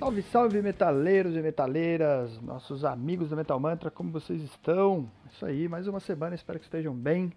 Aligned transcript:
Salve, 0.00 0.22
salve 0.22 0.62
metaleiros 0.62 1.36
e 1.36 1.42
metaleiras, 1.42 2.40
nossos 2.40 2.86
amigos 2.86 3.28
do 3.28 3.36
Metal 3.36 3.60
Mantra, 3.60 3.90
como 3.90 4.10
vocês 4.10 4.40
estão? 4.40 5.10
Isso 5.30 5.44
aí, 5.44 5.68
mais 5.68 5.86
uma 5.86 6.00
semana, 6.00 6.34
espero 6.34 6.58
que 6.58 6.64
estejam 6.64 6.94
bem. 6.94 7.30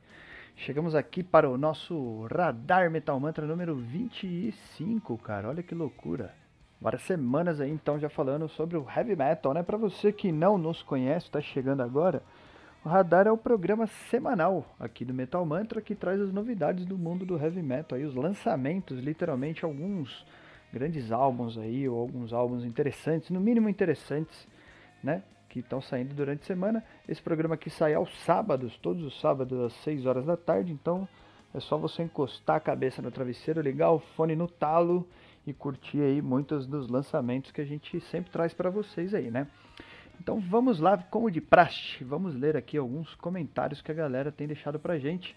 Chegamos 0.56 0.96
aqui 0.96 1.22
para 1.22 1.50
o 1.50 1.58
nosso 1.58 2.26
Radar 2.32 2.90
Metal 2.90 3.20
Mantra 3.20 3.46
número 3.46 3.76
25, 3.76 5.18
cara, 5.18 5.50
olha 5.50 5.62
que 5.62 5.76
loucura. 5.76 6.34
Várias 6.80 7.02
semanas 7.02 7.60
aí 7.60 7.70
então 7.70 8.00
já 8.00 8.08
falando 8.08 8.48
sobre 8.48 8.78
o 8.78 8.88
Heavy 8.90 9.18
Metal, 9.18 9.54
né? 9.54 9.62
Para 9.62 9.78
você 9.78 10.14
que 10.14 10.32
não 10.32 10.58
nos 10.58 10.82
conhece, 10.82 11.26
está 11.26 11.42
chegando 11.42 11.84
agora, 11.84 12.24
o 12.86 12.88
Radar 12.88 13.28
é 13.28 13.32
o 13.32 13.38
programa 13.38 13.88
semanal 14.10 14.74
aqui 14.80 15.04
do 15.04 15.14
Metal 15.14 15.46
Mantra 15.46 15.82
que 15.82 15.96
traz 15.96 16.22
as 16.22 16.32
novidades 16.32 16.86
do 16.86 16.98
mundo 16.98 17.26
do 17.26 17.38
Heavy 17.38 17.62
Metal, 17.62 17.98
aí 17.98 18.06
os 18.06 18.16
lançamentos, 18.16 18.98
literalmente 19.00 19.66
alguns 19.66 20.26
grandes 20.74 21.12
álbuns 21.12 21.58
aí, 21.58 21.88
ou 21.88 22.00
alguns 22.00 22.34
álbuns 22.34 22.66
interessantes, 22.66 23.30
no 23.30 23.40
mínimo 23.40 23.70
interessantes, 23.70 24.48
né? 25.04 25.22
Que 25.48 25.60
estão 25.60 25.80
saindo 25.80 26.16
durante 26.16 26.42
a 26.42 26.46
semana. 26.46 26.84
Esse 27.08 27.22
programa 27.22 27.54
aqui 27.54 27.70
sai 27.70 27.94
aos 27.94 28.12
sábados, 28.24 28.76
todos 28.80 29.04
os 29.04 29.22
sábados 29.22 29.60
às 29.60 29.74
6 29.84 30.08
horas 30.08 30.26
da 30.26 30.36
tarde, 30.36 30.74
então 30.74 31.08
é 31.54 31.60
só 31.60 31.78
você 31.78 32.02
encostar 32.02 32.56
a 32.56 32.60
cabeça 32.60 33.02
no 33.02 33.12
travesseiro, 33.12 33.62
ligar 33.62 33.92
o 33.92 34.00
fone 34.00 34.36
no 34.36 34.48
talo 34.48 35.08
e 35.46 35.54
curtir 35.54 36.02
aí 36.02 36.22
muitos 36.22 36.66
dos 36.66 36.90
lançamentos 36.90 37.52
que 37.52 37.62
a 37.62 37.66
gente 37.66 38.00
sempre 38.02 38.32
traz 38.32 38.54
para 38.54 38.72
vocês 38.72 39.14
aí, 39.14 39.30
né? 39.30 39.48
Então 40.20 40.40
vamos 40.40 40.80
lá, 40.80 40.98
como 40.98 41.30
de 41.30 41.42
praxe, 41.42 42.04
vamos 42.04 42.34
ler 42.34 42.58
aqui 42.58 42.78
alguns 42.78 43.14
comentários 43.16 43.82
que 43.82 43.92
a 43.92 43.96
galera 43.96 44.32
tem 44.32 44.48
deixado 44.48 44.80
pra 44.80 44.98
gente. 44.98 45.36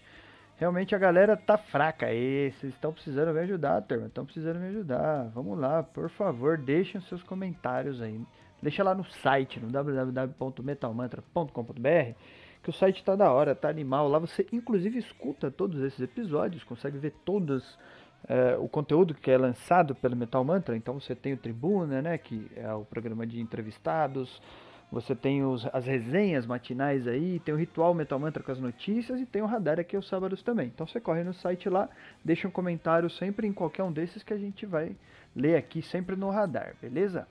Realmente 0.57 0.95
a 0.95 0.97
galera 0.97 1.37
tá 1.37 1.57
fraca 1.57 2.07
aí. 2.07 2.51
Vocês 2.51 2.73
estão 2.73 2.91
precisando 2.91 3.33
me 3.33 3.39
ajudar, 3.41 3.79
turma. 3.83 4.07
Estão 4.07 4.25
precisando 4.25 4.59
me 4.59 4.69
ajudar. 4.69 5.29
Vamos 5.33 5.59
lá, 5.59 5.83
por 5.83 6.09
favor, 6.09 6.57
deixem 6.57 6.99
seus 7.01 7.21
comentários 7.21 8.01
aí. 8.01 8.19
Deixa 8.61 8.83
lá 8.83 8.93
no 8.95 9.05
site, 9.05 9.59
no 9.59 9.69
www.metalmantra.com.br, 9.69 12.15
que 12.63 12.69
o 12.71 12.73
site 12.73 13.03
tá 13.03 13.15
da 13.15 13.31
hora, 13.31 13.53
tá 13.53 13.69
animal. 13.69 14.07
Lá 14.07 14.17
você 14.17 14.47
inclusive 14.51 14.97
escuta 14.97 15.51
todos 15.51 15.79
esses 15.83 15.99
episódios, 15.99 16.63
consegue 16.63 16.97
ver 16.97 17.13
todos 17.23 17.77
é, 18.27 18.57
o 18.57 18.67
conteúdo 18.67 19.13
que 19.13 19.29
é 19.29 19.37
lançado 19.37 19.93
pelo 19.93 20.15
Metal 20.15 20.43
Mantra. 20.43 20.75
Então 20.75 20.99
você 20.99 21.13
tem 21.13 21.33
o 21.33 21.37
Tribuna, 21.37 22.01
né, 22.01 22.17
que 22.17 22.49
é 22.55 22.73
o 22.73 22.83
programa 22.83 23.27
de 23.27 23.39
entrevistados. 23.39 24.41
Você 24.91 25.13
tem 25.13 25.43
os, 25.43 25.67
as 25.73 25.85
resenhas 25.85 26.45
matinais 26.45 27.07
aí, 27.07 27.39
tem 27.39 27.53
o 27.53 27.57
Ritual 27.57 27.93
Metal 27.93 28.17
Mantra 28.17 28.41
com 28.41 28.51
as 28.51 28.59
notícias 28.59 29.19
e 29.19 29.25
tem 29.25 29.41
o 29.41 29.45
Radar 29.45 29.79
aqui 29.79 29.97
aos 29.97 30.07
sábados 30.07 30.41
também. 30.41 30.67
Então 30.67 30.87
você 30.87 30.99
corre 30.99 31.23
no 31.23 31.33
site 31.33 31.67
lá, 31.67 31.89
deixa 32.23 32.47
um 32.47 32.51
comentário 32.51 33.09
sempre 33.09 33.45
em 33.45 33.51
qualquer 33.51 33.83
um 33.83 33.91
desses 33.91 34.23
que 34.23 34.33
a 34.33 34.37
gente 34.37 34.65
vai 34.65 34.95
ler 35.35 35.57
aqui 35.57 35.81
sempre 35.81 36.15
no 36.15 36.29
Radar, 36.29 36.73
beleza? 36.81 37.27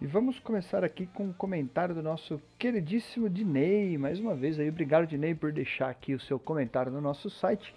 E 0.00 0.06
vamos 0.06 0.38
começar 0.38 0.84
aqui 0.84 1.06
com 1.06 1.24
um 1.24 1.32
comentário 1.32 1.94
do 1.94 2.02
nosso 2.02 2.40
queridíssimo 2.56 3.28
Dinei. 3.28 3.98
Mais 3.98 4.20
uma 4.20 4.34
vez 4.34 4.58
aí, 4.58 4.68
obrigado 4.68 5.06
Dinei 5.06 5.34
por 5.34 5.52
deixar 5.52 5.90
aqui 5.90 6.14
o 6.14 6.20
seu 6.20 6.38
comentário 6.38 6.90
no 6.90 7.00
nosso 7.00 7.28
site. 7.28 7.74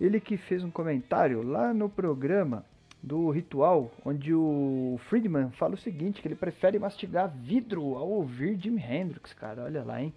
Ele 0.00 0.20
que 0.20 0.36
fez 0.36 0.64
um 0.64 0.70
comentário 0.70 1.42
lá 1.42 1.72
no 1.72 1.88
programa 1.88 2.64
do 3.04 3.28
ritual, 3.28 3.92
onde 4.02 4.32
o 4.32 4.98
Friedman 5.08 5.50
fala 5.50 5.74
o 5.74 5.78
seguinte, 5.78 6.22
que 6.22 6.26
ele 6.26 6.34
prefere 6.34 6.78
mastigar 6.78 7.28
vidro 7.28 7.96
ao 7.96 8.08
ouvir 8.08 8.58
Jimi 8.58 8.82
Hendrix, 8.82 9.34
cara, 9.34 9.64
olha 9.64 9.84
lá, 9.84 10.02
hein? 10.02 10.12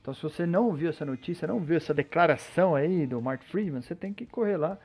Então 0.00 0.14
se 0.14 0.22
você 0.22 0.46
não 0.46 0.66
ouviu 0.66 0.88
essa 0.88 1.04
notícia, 1.04 1.48
não 1.48 1.58
viu 1.58 1.76
essa 1.76 1.92
declaração 1.92 2.76
aí 2.76 3.08
do 3.08 3.20
Mark 3.20 3.42
Friedman, 3.42 3.82
você 3.82 3.92
tem 3.92 4.12
que 4.12 4.24
correr 4.24 4.56
lá, 4.56 4.78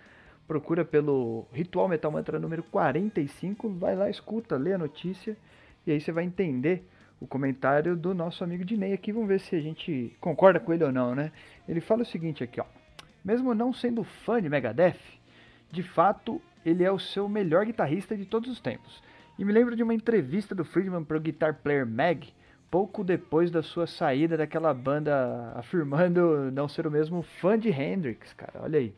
procura 0.47 0.83
pelo 0.83 1.45
Ritual 1.53 1.87
Metal 1.87 2.11
Mantra 2.11 2.39
número 2.39 2.63
45, 2.63 3.69
vai 3.69 3.95
lá, 3.95 4.09
escuta, 4.09 4.57
lê 4.57 4.73
a 4.73 4.77
notícia, 4.79 5.37
e 5.85 5.91
aí 5.91 6.01
você 6.01 6.11
vai 6.11 6.23
entender 6.23 6.89
o 7.21 7.27
comentário 7.27 7.95
do 7.95 8.15
nosso 8.15 8.43
amigo 8.43 8.65
Dinei 8.65 8.93
aqui, 8.93 9.11
vamos 9.11 9.27
ver 9.27 9.39
se 9.39 9.55
a 9.55 9.61
gente 9.61 10.17
concorda 10.19 10.59
com 10.59 10.73
ele 10.73 10.85
ou 10.85 10.91
não, 10.91 11.13
né? 11.13 11.31
Ele 11.69 11.79
fala 11.79 12.01
o 12.01 12.05
seguinte 12.05 12.43
aqui, 12.43 12.59
ó. 12.59 12.65
Mesmo 13.23 13.53
não 13.53 13.71
sendo 13.71 14.03
fã 14.03 14.41
de 14.41 14.49
Megadeth, 14.49 14.97
de 15.73 15.81
fato 15.81 16.39
ele 16.63 16.83
é 16.83 16.91
o 16.91 16.99
seu 16.99 17.27
melhor 17.27 17.65
guitarrista 17.65 18.15
de 18.15 18.25
todos 18.25 18.49
os 18.49 18.61
tempos. 18.61 19.01
E 19.37 19.43
me 19.43 19.51
lembro 19.51 19.75
de 19.75 19.81
uma 19.81 19.93
entrevista 19.93 20.53
do 20.53 20.63
Friedman 20.63 21.03
para 21.03 21.17
o 21.17 21.19
Guitar 21.19 21.55
Player 21.55 21.85
Mag, 21.85 22.31
pouco 22.69 23.03
depois 23.03 23.49
da 23.49 23.63
sua 23.63 23.87
saída 23.87 24.37
daquela 24.37 24.73
banda, 24.73 25.51
afirmando 25.55 26.51
não 26.51 26.67
ser 26.67 26.85
o 26.85 26.91
mesmo 26.91 27.23
fã 27.23 27.57
de 27.57 27.69
Hendrix, 27.69 28.31
cara. 28.33 28.61
Olha 28.61 28.79
aí. 28.79 28.93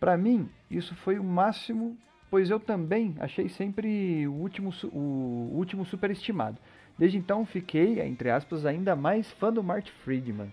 Para 0.00 0.16
mim, 0.16 0.48
isso 0.68 0.94
foi 0.96 1.18
o 1.18 1.24
máximo, 1.24 1.96
pois 2.28 2.50
eu 2.50 2.58
também 2.58 3.14
achei 3.20 3.48
sempre 3.48 4.26
o 4.26 4.32
último, 4.32 4.70
o 4.92 5.50
último 5.54 5.84
superestimado. 5.84 6.58
Desde 6.98 7.16
então 7.16 7.46
fiquei, 7.46 8.00
entre 8.00 8.30
aspas, 8.30 8.66
ainda 8.66 8.96
mais 8.96 9.30
fã 9.32 9.52
do 9.52 9.62
Mark 9.62 9.86
Friedman. 10.04 10.52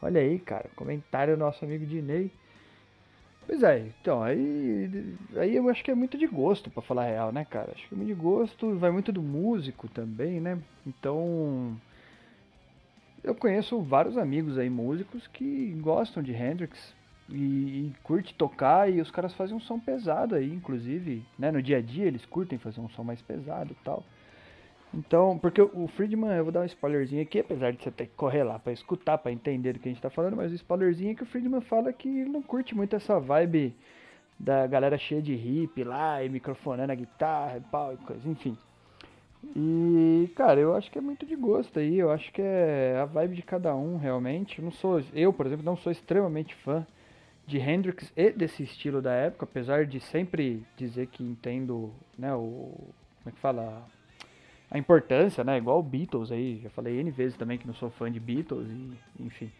Olha 0.00 0.20
aí, 0.20 0.38
cara, 0.38 0.68
comentário 0.76 1.34
do 1.34 1.40
nosso 1.40 1.64
amigo 1.64 1.86
Dinei. 1.86 2.30
Pois 3.46 3.62
é, 3.62 3.78
então, 4.00 4.22
aí, 4.22 5.16
aí 5.36 5.54
eu 5.54 5.68
acho 5.68 5.84
que 5.84 5.90
é 5.90 5.94
muito 5.94 6.18
de 6.18 6.26
gosto, 6.26 6.68
para 6.70 6.82
falar 6.82 7.04
a 7.04 7.06
real, 7.06 7.32
né, 7.32 7.44
cara? 7.44 7.72
Acho 7.72 7.86
que 7.88 7.94
é 7.94 7.96
muito 7.96 8.08
de 8.08 8.14
gosto, 8.14 8.76
vai 8.76 8.90
muito 8.90 9.12
do 9.12 9.22
músico 9.22 9.88
também, 9.88 10.40
né? 10.40 10.60
Então, 10.84 11.80
eu 13.22 13.34
conheço 13.34 13.80
vários 13.82 14.16
amigos 14.16 14.58
aí, 14.58 14.70
músicos, 14.70 15.26
que 15.28 15.72
gostam 15.80 16.22
de 16.22 16.32
Hendrix 16.32 16.96
e, 17.28 17.34
e 17.88 17.94
curte 18.02 18.34
tocar, 18.34 18.90
e 18.90 19.00
os 19.00 19.10
caras 19.10 19.34
fazem 19.34 19.56
um 19.56 19.60
som 19.60 19.78
pesado 19.80 20.34
aí, 20.34 20.52
inclusive, 20.52 21.28
né? 21.38 21.50
No 21.52 21.62
dia 21.62 21.78
a 21.78 21.82
dia 21.82 22.06
eles 22.06 22.24
curtem 22.26 22.58
fazer 22.58 22.80
um 22.80 22.88
som 22.88 23.04
mais 23.04 23.20
pesado 23.22 23.72
e 23.72 23.76
tal. 23.84 24.04
Então, 24.96 25.38
porque 25.38 25.60
o 25.60 25.86
Friedman, 25.88 26.36
eu 26.36 26.44
vou 26.44 26.52
dar 26.52 26.60
um 26.60 26.64
spoilerzinho 26.64 27.22
aqui, 27.22 27.40
apesar 27.40 27.70
de 27.70 27.82
você 27.82 27.90
ter 27.90 28.06
que 28.06 28.14
correr 28.14 28.42
lá 28.44 28.58
para 28.58 28.72
escutar, 28.72 29.18
para 29.18 29.30
entender 29.30 29.74
do 29.74 29.78
que 29.78 29.88
a 29.88 29.92
gente 29.92 30.00
tá 30.00 30.08
falando, 30.08 30.36
mas 30.36 30.50
o 30.50 30.54
spoilerzinho 30.54 31.10
é 31.10 31.14
que 31.14 31.22
o 31.22 31.26
Friedman 31.26 31.60
fala 31.60 31.92
que 31.92 32.08
ele 32.08 32.30
não 32.30 32.40
curte 32.40 32.74
muito 32.74 32.96
essa 32.96 33.20
vibe 33.20 33.76
da 34.38 34.66
galera 34.66 34.96
cheia 34.96 35.20
de 35.20 35.34
hip 35.34 35.84
lá 35.84 36.22
e 36.24 36.30
microfonando 36.30 36.92
a 36.92 36.94
guitarra 36.94 37.58
e 37.58 37.60
pau 37.60 37.92
e 37.92 37.96
coisa, 37.98 38.26
enfim. 38.26 38.56
E, 39.54 40.30
cara, 40.34 40.58
eu 40.58 40.74
acho 40.74 40.90
que 40.90 40.98
é 40.98 41.02
muito 41.02 41.26
de 41.26 41.36
gosto 41.36 41.78
aí, 41.78 41.98
eu 41.98 42.10
acho 42.10 42.32
que 42.32 42.40
é 42.40 42.98
a 42.98 43.04
vibe 43.04 43.36
de 43.36 43.42
cada 43.42 43.76
um 43.76 43.98
realmente. 43.98 44.58
Eu 44.58 44.64
não 44.64 44.72
sou, 44.72 45.02
eu, 45.12 45.30
por 45.30 45.44
exemplo, 45.44 45.64
não 45.64 45.76
sou 45.76 45.92
extremamente 45.92 46.54
fã 46.54 46.86
de 47.46 47.58
Hendrix 47.58 48.10
e 48.16 48.30
desse 48.30 48.62
estilo 48.62 49.02
da 49.02 49.12
época, 49.12 49.44
apesar 49.44 49.84
de 49.84 50.00
sempre 50.00 50.64
dizer 50.74 51.06
que 51.08 51.22
entendo, 51.22 51.92
né, 52.18 52.34
o 52.34 52.72
como 53.22 53.28
é 53.28 53.30
que 53.32 53.40
fala, 53.40 53.84
a 54.70 54.78
importância, 54.78 55.44
né? 55.44 55.58
Igual 55.58 55.82
Beatles 55.82 56.32
aí, 56.32 56.60
já 56.62 56.70
falei 56.70 56.98
N 57.00 57.10
vezes 57.10 57.36
também 57.36 57.58
que 57.58 57.66
não 57.66 57.74
sou 57.74 57.90
fã 57.90 58.10
de 58.10 58.20
Beatles, 58.20 58.68
e, 58.68 59.22
enfim. 59.22 59.50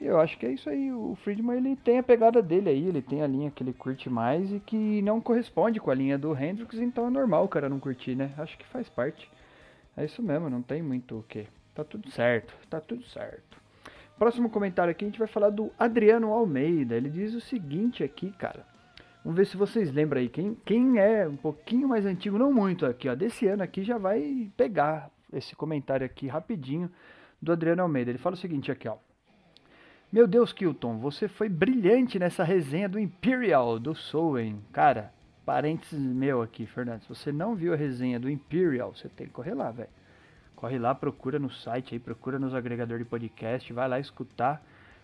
Eu 0.00 0.18
acho 0.18 0.36
que 0.36 0.46
é 0.46 0.50
isso 0.50 0.68
aí, 0.68 0.92
o 0.92 1.16
Friedman 1.22 1.58
ele 1.58 1.76
tem 1.76 1.98
a 1.98 2.02
pegada 2.02 2.42
dele 2.42 2.68
aí, 2.68 2.88
ele 2.88 3.00
tem 3.00 3.22
a 3.22 3.26
linha 3.26 3.52
que 3.52 3.62
ele 3.62 3.72
curte 3.72 4.10
mais 4.10 4.52
e 4.52 4.58
que 4.58 5.00
não 5.02 5.20
corresponde 5.20 5.78
com 5.78 5.90
a 5.92 5.94
linha 5.94 6.18
do 6.18 6.36
Hendrix, 6.36 6.78
então 6.78 7.06
é 7.06 7.10
normal 7.10 7.44
o 7.44 7.48
cara 7.48 7.68
não 7.68 7.78
curtir, 7.78 8.16
né? 8.16 8.32
Acho 8.36 8.58
que 8.58 8.66
faz 8.66 8.88
parte. 8.88 9.30
É 9.96 10.04
isso 10.04 10.20
mesmo, 10.20 10.50
não 10.50 10.60
tem 10.60 10.82
muito 10.82 11.18
o 11.18 11.22
que. 11.22 11.46
Tá 11.74 11.84
tudo 11.84 12.10
certo, 12.10 12.52
tá 12.68 12.80
tudo 12.80 13.04
certo. 13.04 13.62
Próximo 14.18 14.50
comentário 14.50 14.90
aqui 14.90 15.04
a 15.04 15.08
gente 15.08 15.18
vai 15.18 15.28
falar 15.28 15.50
do 15.50 15.70
Adriano 15.78 16.32
Almeida. 16.32 16.96
Ele 16.96 17.08
diz 17.08 17.34
o 17.34 17.40
seguinte 17.40 18.04
aqui, 18.04 18.30
cara. 18.32 18.66
Vamos 19.24 19.36
ver 19.36 19.46
se 19.46 19.56
vocês 19.56 19.92
lembram 19.92 20.20
aí. 20.20 20.28
Quem, 20.28 20.56
quem 20.64 20.98
é 20.98 21.28
um 21.28 21.36
pouquinho 21.36 21.88
mais 21.88 22.04
antigo, 22.04 22.38
não 22.38 22.52
muito 22.52 22.84
aqui, 22.84 23.08
ó, 23.08 23.14
desse 23.14 23.46
ano 23.46 23.62
aqui, 23.62 23.84
já 23.84 23.96
vai 23.96 24.50
pegar 24.56 25.10
esse 25.32 25.54
comentário 25.54 26.04
aqui 26.04 26.26
rapidinho 26.26 26.90
do 27.40 27.52
Adriano 27.52 27.82
Almeida. 27.82 28.10
Ele 28.10 28.18
fala 28.18 28.34
o 28.34 28.38
seguinte 28.38 28.72
aqui, 28.72 28.88
ó. 28.88 28.96
Meu 30.12 30.26
Deus, 30.26 30.52
Kilton, 30.52 30.98
você 30.98 31.28
foi 31.28 31.48
brilhante 31.48 32.18
nessa 32.18 32.42
resenha 32.42 32.88
do 32.88 32.98
Imperial, 32.98 33.78
do 33.78 33.94
Soen. 33.94 34.60
Cara, 34.72 35.12
parênteses 35.46 36.00
meu 36.00 36.42
aqui, 36.42 36.66
Fernando. 36.66 37.02
Se 37.02 37.08
você 37.08 37.32
não 37.32 37.54
viu 37.54 37.72
a 37.72 37.76
resenha 37.76 38.18
do 38.18 38.28
Imperial, 38.28 38.92
você 38.92 39.08
tem 39.08 39.28
que 39.28 39.32
correr 39.32 39.54
lá, 39.54 39.70
velho. 39.70 39.88
Corre 40.56 40.78
lá, 40.78 40.94
procura 40.94 41.38
no 41.38 41.50
site 41.50 41.94
aí, 41.94 41.98
procura 42.00 42.38
nos 42.38 42.54
agregadores 42.54 43.04
de 43.04 43.08
podcast, 43.08 43.72
vai 43.72 43.88
lá 43.88 43.98
escutar 43.98 44.62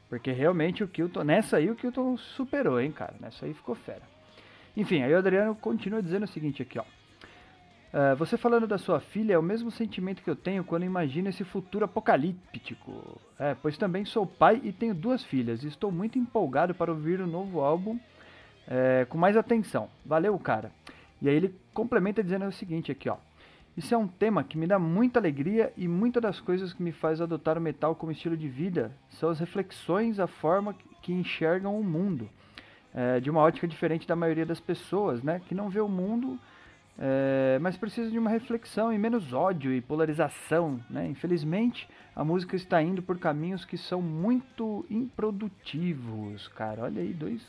porque 0.09 0.33
realmente 0.33 0.83
o 0.83 0.89
Kilton, 0.89 1.23
nessa 1.23 1.59
aí 1.59 1.71
o 1.71 1.77
Kilton 1.77 2.17
superou, 2.17 2.81
hein, 2.81 2.91
cara. 2.91 3.15
Nessa 3.21 3.45
aí 3.45 3.53
ficou 3.53 3.75
fera. 3.75 4.03
Enfim, 4.77 5.03
aí 5.03 5.13
o 5.13 5.19
Adriano 5.19 5.55
continua 5.55 6.03
dizendo 6.03 6.25
o 6.25 6.29
seguinte 6.29 6.63
aqui, 6.63 6.79
ó. 6.79 6.85
Uh, 7.91 8.15
você 8.17 8.37
falando 8.37 8.67
da 8.67 8.77
sua 8.77 9.01
filha 9.01 9.33
é 9.33 9.39
o 9.39 9.43
mesmo 9.43 9.71
sentimento 9.71 10.23
que 10.23 10.29
eu 10.29 10.37
tenho 10.37 10.63
quando 10.63 10.85
imagino 10.85 11.29
esse 11.31 11.43
futuro 11.43 11.87
apocalíptico. 11.87 13.19
É, 13.39 13.55
pois 13.55 13.79
também 13.79 14.05
sou 14.05 14.27
pai 14.27 14.61
e 14.63 14.73
tenho 14.73 14.95
duas 14.95 15.25
filhas. 15.25 15.63
E 15.65 15.69
estou 15.69 15.91
muito 15.91 16.19
empolgado 16.19 16.75
para 16.75 16.93
ouvir 16.93 17.21
o 17.21 17.27
novo 17.27 17.61
álbum 17.61 17.99
é, 18.67 19.07
com 19.09 19.17
mais 19.17 19.37
atenção. 19.37 19.89
Valeu, 20.05 20.39
cara. 20.39 20.71
E 21.23 21.29
aí 21.29 21.35
ele 21.35 21.55
complementa 21.73 22.23
dizendo 22.23 22.45
o 22.47 22.53
seguinte 22.53 22.93
aqui, 22.93 23.09
ó. 23.09 23.17
Isso 23.77 23.95
é 23.95 23.97
um 23.99 24.09
tema 24.09 24.43
que 24.43 24.59
me 24.59 24.67
dá 24.67 24.79
muita 24.79 25.21
alegria 25.21 25.73
e 25.77 25.87
muitas 25.87 26.23
das 26.23 26.41
coisas 26.41 26.73
que 26.73 26.83
me 26.83 26.93
faz 26.93 27.21
adotar 27.21 27.57
o 27.57 27.61
metal 27.61 27.95
como 27.95 28.13
estilo 28.13 28.37
de 28.37 28.49
vida 28.49 28.93
são 29.09 29.31
as 29.31 29.39
reflexões, 29.39 30.19
a 30.19 30.27
forma 30.27 30.75
que 31.01 31.13
enxergam 31.13 31.79
o 31.79 31.85
mundo. 31.85 32.29
É, 32.95 33.21
de 33.21 33.31
uma 33.31 33.41
ótica 33.41 33.69
diferente 33.69 34.09
da 34.09 34.17
maioria 34.17 34.47
das 34.47 34.61
pessoas, 34.61 35.23
né? 35.23 35.41
Que 35.47 35.55
não 35.55 35.69
vê 35.69 35.81
o 35.81 35.89
mundo 35.89 36.39
é, 37.01 37.59
mas 37.61 37.77
precisa 37.77 38.11
de 38.11 38.19
uma 38.19 38.29
reflexão 38.29 38.93
e 38.93 38.99
menos 38.99 39.33
ódio 39.33 39.73
e 39.73 39.81
polarização, 39.81 40.81
né? 40.91 41.07
Infelizmente, 41.07 41.89
a 42.15 42.25
música 42.25 42.57
está 42.57 42.83
indo 42.83 43.01
por 43.01 43.17
caminhos 43.19 43.65
que 43.65 43.79
são 43.79 44.03
muito 44.03 44.85
improdutivos, 44.91 46.49
cara. 46.49 46.83
Olha 46.83 47.01
aí, 47.01 47.15
dois 47.15 47.41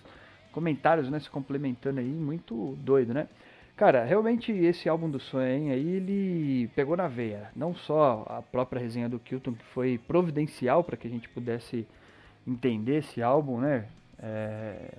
comentários, 0.51 1.09
né, 1.09 1.19
se 1.19 1.29
complementando 1.29 1.99
aí, 1.99 2.07
muito 2.07 2.77
doido, 2.81 3.13
né? 3.13 3.27
Cara, 3.75 4.03
realmente 4.03 4.51
esse 4.51 4.89
álbum 4.89 5.09
do 5.09 5.19
Sonho 5.19 5.71
aí, 5.71 5.87
ele 5.87 6.67
pegou 6.75 6.97
na 6.97 7.07
veia. 7.07 7.49
Não 7.55 7.73
só 7.73 8.25
a 8.27 8.41
própria 8.41 8.81
resenha 8.81 9.09
do 9.09 9.17
Kilton, 9.17 9.53
que 9.53 9.63
foi 9.73 9.97
providencial 9.97 10.83
para 10.83 10.97
que 10.97 11.07
a 11.07 11.09
gente 11.09 11.29
pudesse 11.29 11.87
entender 12.45 12.97
esse 12.97 13.21
álbum, 13.21 13.59
né? 13.59 13.85
É, 14.21 14.95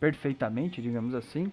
perfeitamente, 0.00 0.82
digamos 0.82 1.14
assim. 1.14 1.52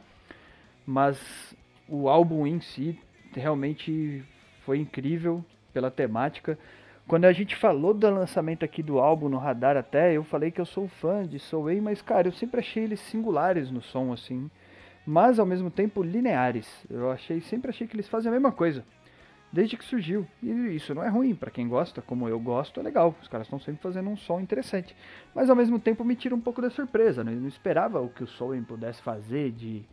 Mas 0.86 1.56
o 1.88 2.10
álbum 2.10 2.46
em 2.48 2.60
si 2.60 2.98
realmente 3.34 4.24
foi 4.66 4.80
incrível 4.80 5.44
pela 5.74 5.92
temática. 5.92 6.58
Quando 7.08 7.26
a 7.26 7.34
gente 7.34 7.56
falou 7.56 7.94
do 7.94 8.10
lançamento 8.10 8.64
aqui 8.64 8.82
do 8.82 9.00
álbum 9.00 9.28
no 9.28 9.38
radar 9.38 9.76
até, 9.76 10.14
eu 10.14 10.24
falei 10.24 10.52
que 10.52 10.62
eu 10.62 10.66
sou 10.66 10.88
fã 10.88 11.26
de 11.26 11.40
Soul 11.40 11.82
mas 11.82 12.02
cara, 12.02 12.28
eu 12.28 12.32
sempre 12.32 12.60
achei 12.60 12.84
eles 12.84 13.00
singulares 13.00 13.70
no 13.70 13.82
som 13.82 14.14
assim, 14.14 14.50
mas 15.06 15.40
ao 15.40 15.46
mesmo 15.46 15.70
tempo 15.70 16.04
lineares. 16.04 16.86
Eu 16.90 17.12
achei, 17.12 17.42
sempre 17.42 17.70
achei 17.70 17.88
que 17.88 17.96
eles 17.96 18.08
fazem 18.08 18.30
a 18.30 18.34
mesma 18.34 18.52
coisa. 18.52 18.84
Desde 19.52 19.76
que 19.76 19.84
surgiu. 19.84 20.26
E 20.42 20.50
isso 20.76 20.96
não 20.96 21.04
é 21.04 21.10
ruim, 21.10 21.36
para 21.36 21.52
quem 21.52 21.68
gosta, 21.68 22.02
como 22.02 22.28
eu 22.30 22.40
gosto, 22.40 22.80
é 22.80 22.84
legal. 22.84 23.14
Os 23.22 23.28
caras 23.28 23.48
estão 23.48 23.60
sempre 23.60 23.82
fazendo 23.82 24.10
um 24.10 24.16
som 24.16 24.40
interessante. 24.40 24.96
Mas 25.36 25.50
ao 25.50 25.56
mesmo 25.56 25.78
tempo 25.78 26.06
me 26.06 26.16
tira 26.16 26.34
um 26.34 26.40
pouco 26.40 26.62
da 26.62 26.70
surpresa. 26.70 27.24
Né? 27.24 27.34
Eu 27.34 27.42
não 27.42 27.48
esperava 27.48 28.00
o 28.02 28.10
que 28.10 28.24
o 28.24 28.28
Soul 28.28 28.62
pudesse 28.64 29.02
fazer 29.02 29.52
de 29.52 29.84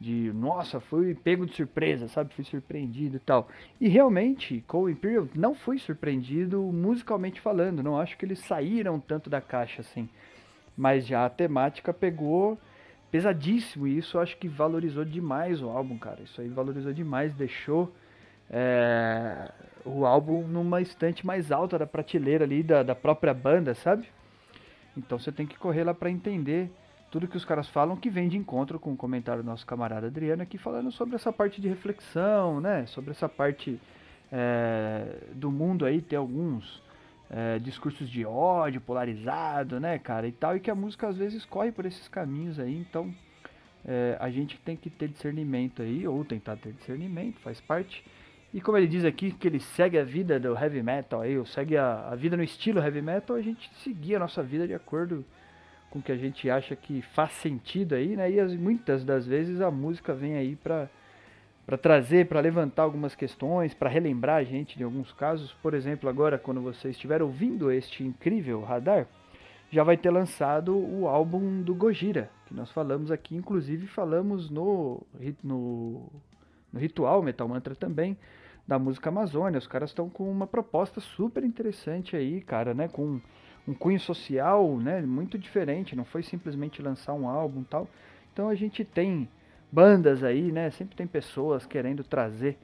de 0.00 0.32
nossa, 0.32 0.80
fui 0.80 1.14
pego 1.14 1.44
de 1.44 1.54
surpresa, 1.54 2.08
sabe? 2.08 2.32
Fui 2.32 2.42
surpreendido 2.42 3.18
e 3.18 3.20
tal. 3.20 3.48
E 3.78 3.86
realmente, 3.86 4.64
Cole 4.66 4.92
Imperial 4.92 5.28
não 5.34 5.54
fui 5.54 5.78
surpreendido 5.78 6.62
musicalmente 6.62 7.38
falando, 7.38 7.82
não 7.82 8.00
acho 8.00 8.16
que 8.16 8.24
eles 8.24 8.38
saíram 8.38 8.98
tanto 8.98 9.28
da 9.28 9.42
caixa 9.42 9.82
assim. 9.82 10.08
Mas 10.74 11.06
já 11.06 11.26
a 11.26 11.30
temática 11.30 11.92
pegou 11.92 12.58
pesadíssimo 13.10 13.86
e 13.86 13.98
isso 13.98 14.18
acho 14.18 14.38
que 14.38 14.48
valorizou 14.48 15.04
demais 15.04 15.60
o 15.60 15.68
álbum, 15.68 15.98
cara. 15.98 16.22
Isso 16.22 16.40
aí 16.40 16.48
valorizou 16.48 16.94
demais, 16.94 17.34
deixou 17.34 17.92
é, 18.50 19.50
o 19.84 20.04
álbum 20.04 20.42
numa 20.46 20.80
estante 20.80 21.24
mais 21.24 21.52
alta 21.52 21.78
da 21.78 21.86
prateleira 21.86 22.44
ali 22.44 22.62
da, 22.62 22.82
da 22.82 22.94
própria 22.94 23.32
banda, 23.32 23.74
sabe? 23.74 24.06
Então 24.96 25.18
você 25.18 25.30
tem 25.30 25.46
que 25.46 25.56
correr 25.56 25.84
lá 25.84 25.94
para 25.94 26.10
entender 26.10 26.70
tudo 27.10 27.28
que 27.28 27.36
os 27.36 27.44
caras 27.44 27.68
falam 27.68 27.96
que 27.96 28.10
vem 28.10 28.28
de 28.28 28.36
encontro 28.36 28.78
com 28.78 28.92
o 28.92 28.96
comentário 28.96 29.42
do 29.42 29.46
nosso 29.46 29.66
camarada 29.66 30.08
Adriano 30.08 30.42
aqui 30.42 30.58
falando 30.58 30.92
sobre 30.92 31.14
essa 31.14 31.32
parte 31.32 31.60
de 31.60 31.68
reflexão, 31.68 32.60
né? 32.60 32.86
Sobre 32.86 33.12
essa 33.12 33.28
parte 33.28 33.80
é, 34.30 35.18
do 35.32 35.50
mundo 35.50 35.84
aí 35.84 36.00
ter 36.00 36.16
alguns 36.16 36.82
é, 37.30 37.58
discursos 37.58 38.10
de 38.10 38.24
ódio 38.24 38.80
polarizado, 38.80 39.78
né, 39.78 39.98
cara, 39.98 40.26
e 40.26 40.32
tal, 40.32 40.56
e 40.56 40.60
que 40.60 40.70
a 40.70 40.74
música 40.74 41.08
às 41.08 41.16
vezes 41.16 41.44
corre 41.44 41.70
por 41.70 41.86
esses 41.86 42.08
caminhos 42.08 42.58
aí, 42.58 42.76
então 42.76 43.12
é, 43.84 44.16
a 44.20 44.28
gente 44.30 44.58
tem 44.58 44.76
que 44.76 44.90
ter 44.90 45.08
discernimento 45.08 45.80
aí, 45.80 46.06
ou 46.06 46.24
tentar 46.24 46.56
ter 46.56 46.72
discernimento, 46.72 47.38
faz 47.40 47.60
parte. 47.60 48.04
E 48.52 48.60
como 48.60 48.76
ele 48.76 48.88
diz 48.88 49.04
aqui 49.04 49.30
que 49.30 49.46
ele 49.46 49.60
segue 49.60 49.96
a 49.96 50.04
vida 50.04 50.40
do 50.40 50.56
heavy 50.56 50.82
metal 50.82 51.20
aí, 51.20 51.40
segue 51.46 51.76
a, 51.76 52.08
a 52.08 52.16
vida 52.16 52.36
no 52.36 52.42
estilo 52.42 52.80
heavy 52.80 53.00
metal, 53.00 53.36
a 53.36 53.42
gente 53.42 53.70
seguir 53.76 54.16
a 54.16 54.18
nossa 54.18 54.42
vida 54.42 54.66
de 54.66 54.74
acordo 54.74 55.24
com 55.88 56.00
o 56.00 56.02
que 56.02 56.10
a 56.10 56.16
gente 56.16 56.48
acha 56.50 56.74
que 56.74 57.02
faz 57.02 57.32
sentido 57.32 57.94
aí, 57.94 58.16
né? 58.16 58.30
E 58.30 58.40
as, 58.40 58.54
muitas 58.54 59.04
das 59.04 59.26
vezes 59.26 59.60
a 59.60 59.70
música 59.70 60.14
vem 60.14 60.36
aí 60.36 60.56
para 60.56 60.88
para 61.66 61.78
trazer, 61.78 62.26
para 62.26 62.40
levantar 62.40 62.82
algumas 62.82 63.14
questões, 63.14 63.72
para 63.72 63.88
relembrar 63.88 64.38
a 64.38 64.42
gente 64.42 64.76
de 64.76 64.82
alguns 64.82 65.12
casos. 65.12 65.52
Por 65.62 65.72
exemplo, 65.72 66.10
agora 66.10 66.36
quando 66.36 66.60
você 66.60 66.88
estiver 66.90 67.22
ouvindo 67.22 67.70
este 67.70 68.02
incrível 68.02 68.62
radar, 68.62 69.06
já 69.70 69.84
vai 69.84 69.96
ter 69.96 70.10
lançado 70.10 70.76
o 70.76 71.06
álbum 71.06 71.62
do 71.62 71.72
Gojira, 71.72 72.28
que 72.46 72.54
nós 72.54 72.72
falamos 72.72 73.12
aqui, 73.12 73.36
inclusive 73.36 73.86
falamos 73.86 74.50
no, 74.50 75.00
no, 75.44 76.10
no 76.72 76.80
Ritual 76.80 77.22
Metal 77.22 77.48
Mantra 77.48 77.74
também, 77.74 78.16
da 78.66 78.78
música 78.78 79.08
Amazônia. 79.08 79.58
Os 79.58 79.66
caras 79.66 79.90
estão 79.90 80.08
com 80.08 80.30
uma 80.30 80.46
proposta 80.46 81.00
super 81.00 81.44
interessante 81.44 82.16
aí, 82.16 82.40
cara, 82.40 82.74
né? 82.74 82.88
Com 82.88 83.20
um 83.66 83.74
cunho 83.74 84.00
social, 84.00 84.76
né, 84.78 85.00
muito 85.02 85.38
diferente, 85.38 85.94
não 85.94 86.04
foi 86.04 86.22
simplesmente 86.22 86.82
lançar 86.82 87.12
um 87.14 87.28
álbum 87.28 87.62
tal. 87.62 87.88
Então 88.32 88.48
a 88.48 88.54
gente 88.54 88.84
tem 88.84 89.28
bandas 89.70 90.24
aí, 90.24 90.50
né, 90.50 90.70
sempre 90.70 90.96
tem 90.96 91.06
pessoas 91.06 91.66
querendo 91.66 92.02
trazer 92.02 92.58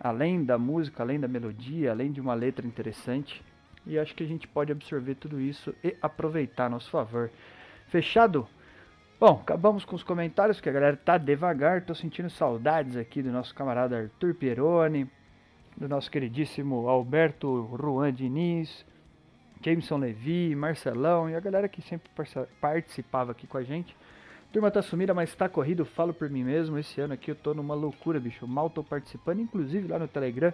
além 0.00 0.44
da 0.44 0.58
música, 0.58 1.02
além 1.02 1.18
da 1.18 1.28
melodia, 1.28 1.90
além 1.90 2.12
de 2.12 2.20
uma 2.20 2.34
letra 2.34 2.66
interessante. 2.66 3.42
E 3.86 3.98
acho 3.98 4.14
que 4.14 4.22
a 4.22 4.26
gente 4.26 4.46
pode 4.46 4.70
absorver 4.70 5.14
tudo 5.16 5.40
isso 5.40 5.74
e 5.82 5.96
aproveitar 6.00 6.66
a 6.66 6.68
nosso 6.68 6.90
favor. 6.90 7.30
Fechado? 7.88 8.46
Bom, 9.24 9.38
acabamos 9.40 9.84
com 9.84 9.94
os 9.94 10.02
comentários, 10.02 10.60
que 10.60 10.68
a 10.68 10.72
galera 10.72 10.96
tá 10.96 11.16
devagar. 11.16 11.82
Tô 11.82 11.94
sentindo 11.94 12.28
saudades 12.28 12.96
aqui 12.96 13.22
do 13.22 13.30
nosso 13.30 13.54
camarada 13.54 13.96
Arthur 13.96 14.34
Pieroni, 14.34 15.08
do 15.76 15.88
nosso 15.88 16.10
queridíssimo 16.10 16.88
Alberto 16.88 17.70
Juan 17.80 18.12
Diniz, 18.12 18.84
Jameson 19.64 19.98
Levi, 19.98 20.56
Marcelão 20.56 21.30
e 21.30 21.36
a 21.36 21.38
galera 21.38 21.68
que 21.68 21.80
sempre 21.80 22.10
participava 22.60 23.30
aqui 23.30 23.46
com 23.46 23.58
a 23.58 23.62
gente. 23.62 23.96
Turma 24.52 24.72
tá 24.72 24.82
sumida, 24.82 25.14
mas 25.14 25.32
tá 25.36 25.48
corrido, 25.48 25.84
falo 25.84 26.12
por 26.12 26.28
mim 26.28 26.42
mesmo. 26.42 26.76
Esse 26.76 27.00
ano 27.00 27.14
aqui 27.14 27.30
eu 27.30 27.36
tô 27.36 27.54
numa 27.54 27.76
loucura, 27.76 28.18
bicho. 28.18 28.44
Mal 28.48 28.68
tô 28.70 28.82
participando, 28.82 29.38
inclusive 29.38 29.86
lá 29.86 30.00
no 30.00 30.08
Telegram. 30.08 30.52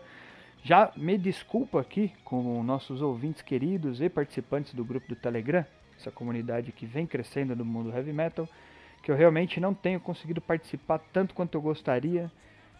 Já 0.63 0.93
me 0.95 1.17
desculpa 1.17 1.81
aqui 1.81 2.13
com 2.23 2.63
nossos 2.63 3.01
ouvintes 3.01 3.41
queridos 3.41 4.03
e 4.03 4.11
participantes 4.11 4.75
do 4.75 4.85
grupo 4.85 5.09
do 5.09 5.17
Telegram, 5.17 5.65
essa 5.99 6.11
comunidade 6.11 6.73
que 6.73 6.87
vem 6.87 7.07
crescendo 7.07 7.57
no 7.57 7.65
mundo 7.65 7.95
heavy 7.95 8.13
metal, 8.13 8.49
que 9.03 9.11
eu 9.11 9.17
realmente 9.17 9.61
não 9.61 9.75
tenho 9.75 10.01
conseguido 10.01 10.41
participar 10.41 10.99
tanto 11.13 11.35
quanto 11.35 11.55
eu 11.57 11.63
gostaria. 11.63 12.31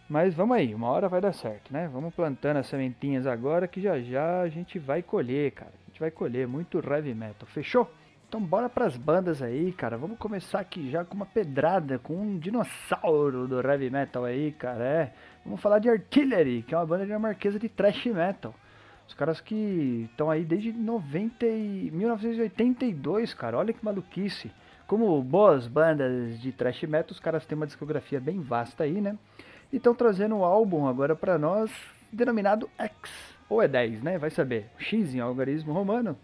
Mas 0.09 0.33
vamos 0.33 0.57
aí, 0.57 0.73
uma 0.73 0.87
hora 0.87 1.07
vai 1.07 1.21
dar 1.21 1.33
certo, 1.33 1.71
né? 1.71 1.87
Vamos 1.91 2.13
plantando 2.15 2.57
as 2.57 2.67
sementinhas 2.67 3.27
agora 3.27 3.67
que 3.67 3.79
já 3.79 3.99
já 3.99 4.41
a 4.41 4.49
gente 4.49 4.79
vai 4.79 5.03
colher, 5.03 5.51
cara 5.51 5.79
gente 5.89 5.99
vai 5.99 6.11
colher 6.11 6.47
muito 6.47 6.79
heavy 6.79 7.13
metal, 7.13 7.47
fechou? 7.47 7.91
Então 8.27 8.39
bora 8.39 8.69
pras 8.69 8.95
bandas 8.95 9.41
aí, 9.41 9.73
cara. 9.73 9.97
Vamos 9.97 10.17
começar 10.17 10.59
aqui 10.59 10.89
já 10.89 11.03
com 11.03 11.15
uma 11.15 11.25
pedrada, 11.25 11.99
com 11.99 12.13
um 12.13 12.37
dinossauro 12.37 13.47
do 13.47 13.59
heavy 13.59 13.89
metal 13.89 14.23
aí, 14.23 14.51
cara. 14.53 14.83
É, 14.83 15.13
vamos 15.43 15.59
falar 15.59 15.79
de 15.79 15.89
Artillery, 15.89 16.63
que 16.63 16.73
é 16.73 16.77
uma 16.77 16.85
banda 16.85 17.05
dinamarquesa 17.05 17.59
de 17.59 17.67
thrash 17.67 18.05
metal. 18.05 18.53
Os 19.09 19.15
caras 19.15 19.41
que 19.41 20.07
estão 20.11 20.29
aí 20.29 20.45
desde 20.45 20.71
90 20.71 21.43
e 21.43 21.89
1982, 21.91 23.33
cara. 23.33 23.57
Olha 23.57 23.73
que 23.73 23.83
maluquice. 23.83 24.51
Como 24.85 25.19
boas 25.23 25.65
bandas 25.65 26.39
de 26.39 26.51
thrash 26.51 26.83
metal, 26.83 27.11
os 27.11 27.19
caras 27.19 27.43
têm 27.43 27.55
uma 27.55 27.65
discografia 27.65 28.19
bem 28.19 28.39
vasta 28.39 28.83
aí, 28.83 29.01
né? 29.01 29.17
E 29.73 29.77
estão 29.77 29.95
trazendo 29.95 30.35
um 30.35 30.43
álbum 30.43 30.87
agora 30.87 31.15
para 31.15 31.39
nós 31.39 31.71
denominado 32.13 32.69
X 32.77 32.93
ou 33.49 33.63
é 33.63 33.67
10, 33.67 34.03
né? 34.03 34.19
Vai 34.19 34.29
saber. 34.29 34.67
X 34.77 35.15
em 35.15 35.19
algarismo 35.19 35.73
romano, 35.73 36.15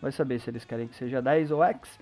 vai 0.00 0.12
saber 0.12 0.38
se 0.38 0.50
eles 0.50 0.64
querem 0.66 0.88
que 0.88 0.94
seja 0.94 1.22
10 1.22 1.50
ou 1.50 1.64
X. 1.64 1.98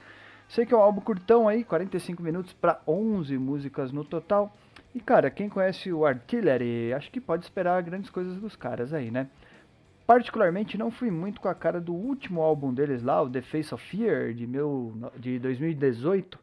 Sei 0.49 0.67
que 0.67 0.75
é 0.75 0.77
um 0.77 0.81
álbum 0.81 1.01
curtão 1.01 1.47
aí, 1.47 1.63
45 1.63 2.21
minutos 2.21 2.53
para 2.53 2.81
11 2.89 3.39
músicas 3.39 3.93
no 3.93 4.05
total. 4.05 4.53
E 4.93 4.99
cara, 4.99 5.31
quem 5.31 5.49
conhece 5.49 5.93
o 5.93 6.05
Artillery, 6.05 6.93
acho 6.93 7.09
que 7.13 7.21
pode 7.21 7.45
esperar 7.45 7.81
grandes 7.85 8.11
coisas 8.11 8.37
dos 8.41 8.57
caras 8.57 8.93
aí, 8.93 9.13
né? 9.13 9.29
Particularmente 10.07 10.77
não 10.77 10.91
fui 10.91 11.11
muito 11.11 11.41
com 11.41 11.49
a 11.49 11.55
cara 11.55 11.81
do 11.81 11.95
último 11.95 12.43
álbum 12.43 12.75
deles 12.75 13.03
lá, 13.03 13.23
o 13.23 13.31
The 13.31 13.41
Face 13.41 13.75
of 13.75 13.83
Fear, 13.89 14.35
de, 14.35 14.47
meu, 14.47 14.93
de 15.17 15.39
2018. 15.39 16.39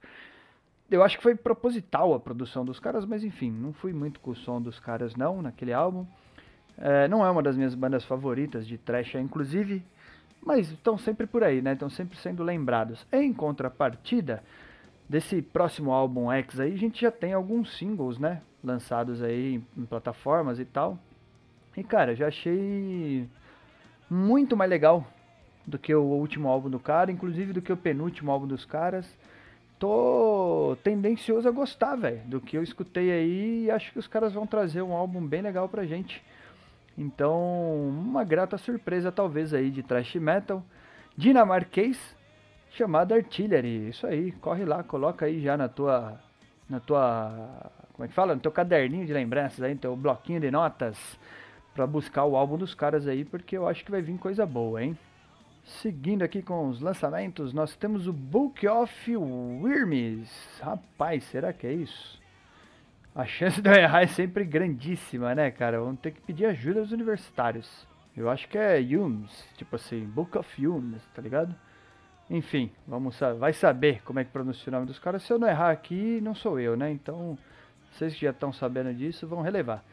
Eu 0.89 1.03
acho 1.03 1.17
que 1.17 1.23
foi 1.23 1.35
proposital 1.35 2.13
a 2.13 2.19
produção 2.19 2.65
dos 2.65 2.79
caras, 2.79 3.05
mas 3.05 3.23
enfim, 3.23 3.51
não 3.51 3.71
fui 3.71 3.93
muito 3.93 4.19
com 4.19 4.31
o 4.31 4.35
som 4.35 4.59
dos 4.59 4.79
caras 4.79 5.15
não, 5.15 5.41
naquele 5.41 5.71
álbum. 5.71 6.05
É, 6.77 7.07
não 7.07 7.23
é 7.23 7.29
uma 7.29 7.43
das 7.43 7.55
minhas 7.55 7.75
bandas 7.75 8.03
favoritas 8.03 8.65
de 8.67 8.77
thrash, 8.77 9.13
inclusive, 9.15 9.83
mas 10.43 10.71
estão 10.71 10.97
sempre 10.97 11.27
por 11.27 11.43
aí, 11.43 11.61
né? 11.61 11.73
Estão 11.73 11.89
sempre 11.89 12.17
sendo 12.17 12.43
lembrados. 12.43 13.05
Em 13.11 13.31
contrapartida, 13.31 14.43
desse 15.07 15.41
próximo 15.41 15.91
álbum 15.91 16.31
X 16.31 16.59
aí, 16.59 16.73
a 16.73 16.77
gente 16.77 17.01
já 17.01 17.11
tem 17.11 17.33
alguns 17.33 17.77
singles, 17.77 18.17
né? 18.17 18.41
Lançados 18.63 19.21
aí 19.21 19.55
em, 19.55 19.81
em 19.81 19.85
plataformas 19.85 20.59
e 20.59 20.65
tal. 20.65 20.97
E 21.77 21.83
cara, 21.83 22.15
já 22.15 22.27
achei 22.27 23.29
muito 24.11 24.57
mais 24.57 24.69
legal 24.69 25.07
do 25.65 25.79
que 25.79 25.95
o 25.95 26.01
último 26.03 26.49
álbum 26.49 26.69
do 26.69 26.81
cara, 26.81 27.09
inclusive 27.09 27.53
do 27.53 27.61
que 27.61 27.71
o 27.71 27.77
penúltimo 27.77 28.29
álbum 28.29 28.45
dos 28.45 28.65
caras. 28.65 29.07
Tô 29.79 30.75
tendencioso 30.83 31.47
a 31.47 31.51
gostar, 31.51 31.95
velho, 31.95 32.19
do 32.25 32.41
que 32.41 32.57
eu 32.57 32.61
escutei 32.61 33.09
aí 33.09 33.63
e 33.65 33.71
acho 33.71 33.93
que 33.93 33.99
os 33.99 34.07
caras 34.07 34.33
vão 34.33 34.45
trazer 34.45 34.81
um 34.81 34.91
álbum 34.91 35.25
bem 35.25 35.41
legal 35.41 35.69
pra 35.69 35.85
gente. 35.85 36.21
Então, 36.97 37.87
uma 37.87 38.25
grata 38.25 38.57
surpresa 38.57 39.13
talvez 39.13 39.53
aí 39.53 39.71
de 39.71 39.81
thrash 39.81 40.15
metal 40.15 40.61
dinamarquês 41.15 41.97
chamado 42.71 43.13
Artillery. 43.13 43.87
Isso 43.87 44.05
aí, 44.05 44.33
corre 44.33 44.65
lá, 44.65 44.83
coloca 44.83 45.25
aí 45.25 45.41
já 45.41 45.55
na 45.55 45.69
tua 45.69 46.19
na 46.69 46.81
tua 46.81 47.71
como 47.93 48.05
é 48.05 48.07
que 48.09 48.13
fala? 48.13 48.35
No 48.35 48.41
teu 48.41 48.51
caderninho 48.51 49.05
de 49.05 49.13
lembranças 49.13 49.61
aí, 49.63 49.73
no 49.73 49.79
teu 49.79 49.95
bloquinho 49.95 50.41
de 50.41 50.51
notas 50.51 50.97
para 51.73 51.87
buscar 51.87 52.25
o 52.25 52.35
álbum 52.35 52.57
dos 52.57 52.73
caras 52.73 53.07
aí, 53.07 53.23
porque 53.23 53.57
eu 53.57 53.67
acho 53.67 53.83
que 53.85 53.91
vai 53.91 54.01
vir 54.01 54.17
coisa 54.17 54.45
boa, 54.45 54.83
hein? 54.83 54.97
Seguindo 55.63 56.23
aqui 56.23 56.41
com 56.41 56.67
os 56.67 56.81
lançamentos, 56.81 57.53
nós 57.53 57.75
temos 57.75 58.07
o 58.07 58.13
Book 58.13 58.67
of 58.67 59.15
Worms. 59.15 60.59
Rapaz, 60.59 61.23
será 61.25 61.53
que 61.53 61.67
é 61.67 61.73
isso? 61.73 62.19
A 63.13 63.25
chance 63.25 63.61
de 63.61 63.69
eu 63.69 63.75
errar 63.75 64.01
é 64.01 64.07
sempre 64.07 64.43
grandíssima, 64.43 65.35
né, 65.35 65.51
cara? 65.51 65.79
Vamos 65.79 65.99
ter 65.99 66.11
que 66.11 66.21
pedir 66.21 66.45
ajuda 66.45 66.79
aos 66.79 66.91
universitários. 66.91 67.87
Eu 68.15 68.29
acho 68.29 68.47
que 68.47 68.57
é 68.57 68.79
Humes, 68.79 69.47
tipo 69.55 69.75
assim, 69.75 70.05
Book 70.05 70.37
of 70.37 70.67
Humes, 70.67 71.01
tá 71.13 71.21
ligado? 71.21 71.55
Enfim, 72.29 72.71
vamos 72.87 73.19
vai 73.37 73.53
saber 73.53 74.01
como 74.03 74.19
é 74.19 74.23
que 74.23 74.31
pronuncia 74.31 74.69
o 74.69 74.71
nome 74.71 74.85
dos 74.85 74.97
caras. 74.97 75.23
Se 75.23 75.31
eu 75.31 75.37
não 75.37 75.47
errar 75.47 75.71
aqui, 75.71 76.19
não 76.21 76.33
sou 76.33 76.59
eu, 76.59 76.75
né? 76.77 76.89
Então, 76.91 77.37
vocês 77.91 78.13
que 78.13 78.21
já 78.21 78.31
estão 78.31 78.53
sabendo 78.53 78.93
disso, 78.93 79.27
vão 79.27 79.41
relevar. 79.41 79.83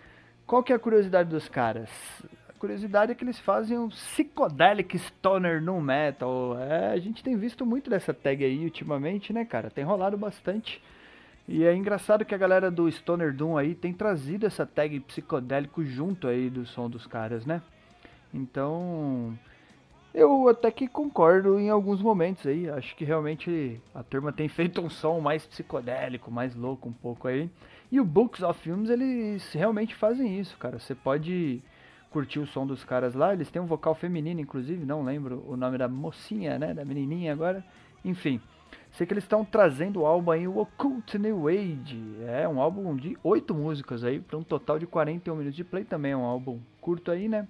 Qual 0.48 0.62
que 0.62 0.72
é 0.72 0.76
a 0.76 0.78
curiosidade 0.78 1.28
dos 1.28 1.46
caras? 1.46 1.90
A 2.48 2.54
curiosidade 2.54 3.12
é 3.12 3.14
que 3.14 3.22
eles 3.22 3.38
fazem 3.38 3.78
um 3.78 3.90
psychedelic 3.90 4.98
stoner 4.98 5.60
no 5.60 5.78
metal. 5.78 6.58
É, 6.58 6.90
a 6.90 6.98
gente 6.98 7.22
tem 7.22 7.36
visto 7.36 7.66
muito 7.66 7.90
dessa 7.90 8.14
tag 8.14 8.42
aí 8.42 8.64
ultimamente, 8.64 9.30
né, 9.30 9.44
cara? 9.44 9.68
Tem 9.68 9.84
rolado 9.84 10.16
bastante. 10.16 10.82
E 11.46 11.64
é 11.64 11.74
engraçado 11.76 12.24
que 12.24 12.34
a 12.34 12.38
galera 12.38 12.70
do 12.70 12.90
Stoner 12.90 13.30
Doom 13.34 13.58
aí 13.58 13.74
tem 13.74 13.92
trazido 13.92 14.46
essa 14.46 14.64
tag 14.64 14.98
psicodélico 15.00 15.84
junto 15.84 16.26
aí 16.26 16.48
do 16.48 16.64
som 16.64 16.88
dos 16.88 17.06
caras, 17.06 17.44
né? 17.44 17.60
Então, 18.32 19.38
eu 20.14 20.48
até 20.48 20.70
que 20.70 20.88
concordo 20.88 21.60
em 21.60 21.68
alguns 21.68 22.00
momentos 22.00 22.46
aí. 22.46 22.70
Acho 22.70 22.96
que 22.96 23.04
realmente 23.04 23.78
a 23.94 24.02
turma 24.02 24.32
tem 24.32 24.48
feito 24.48 24.80
um 24.80 24.88
som 24.88 25.20
mais 25.20 25.44
psicodélico, 25.44 26.30
mais 26.30 26.54
louco 26.54 26.88
um 26.88 26.92
pouco 26.92 27.28
aí. 27.28 27.50
E 27.90 27.98
o 27.98 28.04
Books 28.04 28.42
of 28.42 28.60
Films, 28.60 28.90
eles 28.90 29.52
realmente 29.52 29.94
fazem 29.94 30.38
isso, 30.38 30.56
cara. 30.58 30.78
Você 30.78 30.94
pode 30.94 31.62
curtir 32.10 32.38
o 32.38 32.46
som 32.46 32.66
dos 32.66 32.84
caras 32.84 33.14
lá. 33.14 33.32
Eles 33.32 33.50
têm 33.50 33.62
um 33.62 33.66
vocal 33.66 33.94
feminino, 33.94 34.40
inclusive, 34.40 34.84
não 34.84 35.02
lembro 35.02 35.42
o 35.46 35.56
nome 35.56 35.78
da 35.78 35.88
mocinha, 35.88 36.58
né? 36.58 36.74
Da 36.74 36.84
menininha 36.84 37.32
agora. 37.32 37.64
Enfim, 38.04 38.40
sei 38.92 39.06
que 39.06 39.14
eles 39.14 39.24
estão 39.24 39.42
trazendo 39.42 40.00
o 40.00 40.06
álbum 40.06 40.30
aí, 40.30 40.46
o 40.46 40.58
Occult 40.58 41.18
New 41.18 41.48
Age. 41.48 42.16
É 42.26 42.46
um 42.46 42.60
álbum 42.60 42.94
de 42.94 43.16
oito 43.22 43.54
músicas 43.54 44.04
aí, 44.04 44.20
para 44.20 44.36
um 44.36 44.42
total 44.42 44.78
de 44.78 44.86
41 44.86 45.34
minutos 45.34 45.56
de 45.56 45.64
play. 45.64 45.84
Também 45.84 46.12
é 46.12 46.16
um 46.16 46.24
álbum 46.24 46.58
curto 46.82 47.10
aí, 47.10 47.26
né? 47.26 47.48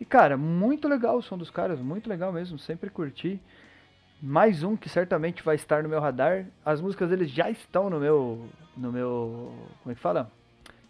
E 0.00 0.04
cara, 0.04 0.36
muito 0.36 0.88
legal 0.88 1.18
o 1.18 1.22
som 1.22 1.36
dos 1.36 1.50
caras, 1.50 1.80
muito 1.80 2.08
legal 2.08 2.32
mesmo, 2.32 2.58
sempre 2.58 2.90
curti. 2.90 3.40
Mais 4.20 4.64
um 4.64 4.76
que 4.76 4.88
certamente 4.88 5.44
vai 5.44 5.54
estar 5.54 5.82
no 5.82 5.88
meu 5.88 6.00
radar. 6.00 6.44
As 6.64 6.80
músicas 6.80 7.08
deles 7.08 7.30
já 7.30 7.48
estão 7.50 7.88
no 7.88 8.00
meu 8.00 8.48
no 8.76 8.92
meu, 8.92 9.52
como 9.82 9.92
é 9.92 9.94
que 9.94 10.00
fala? 10.00 10.30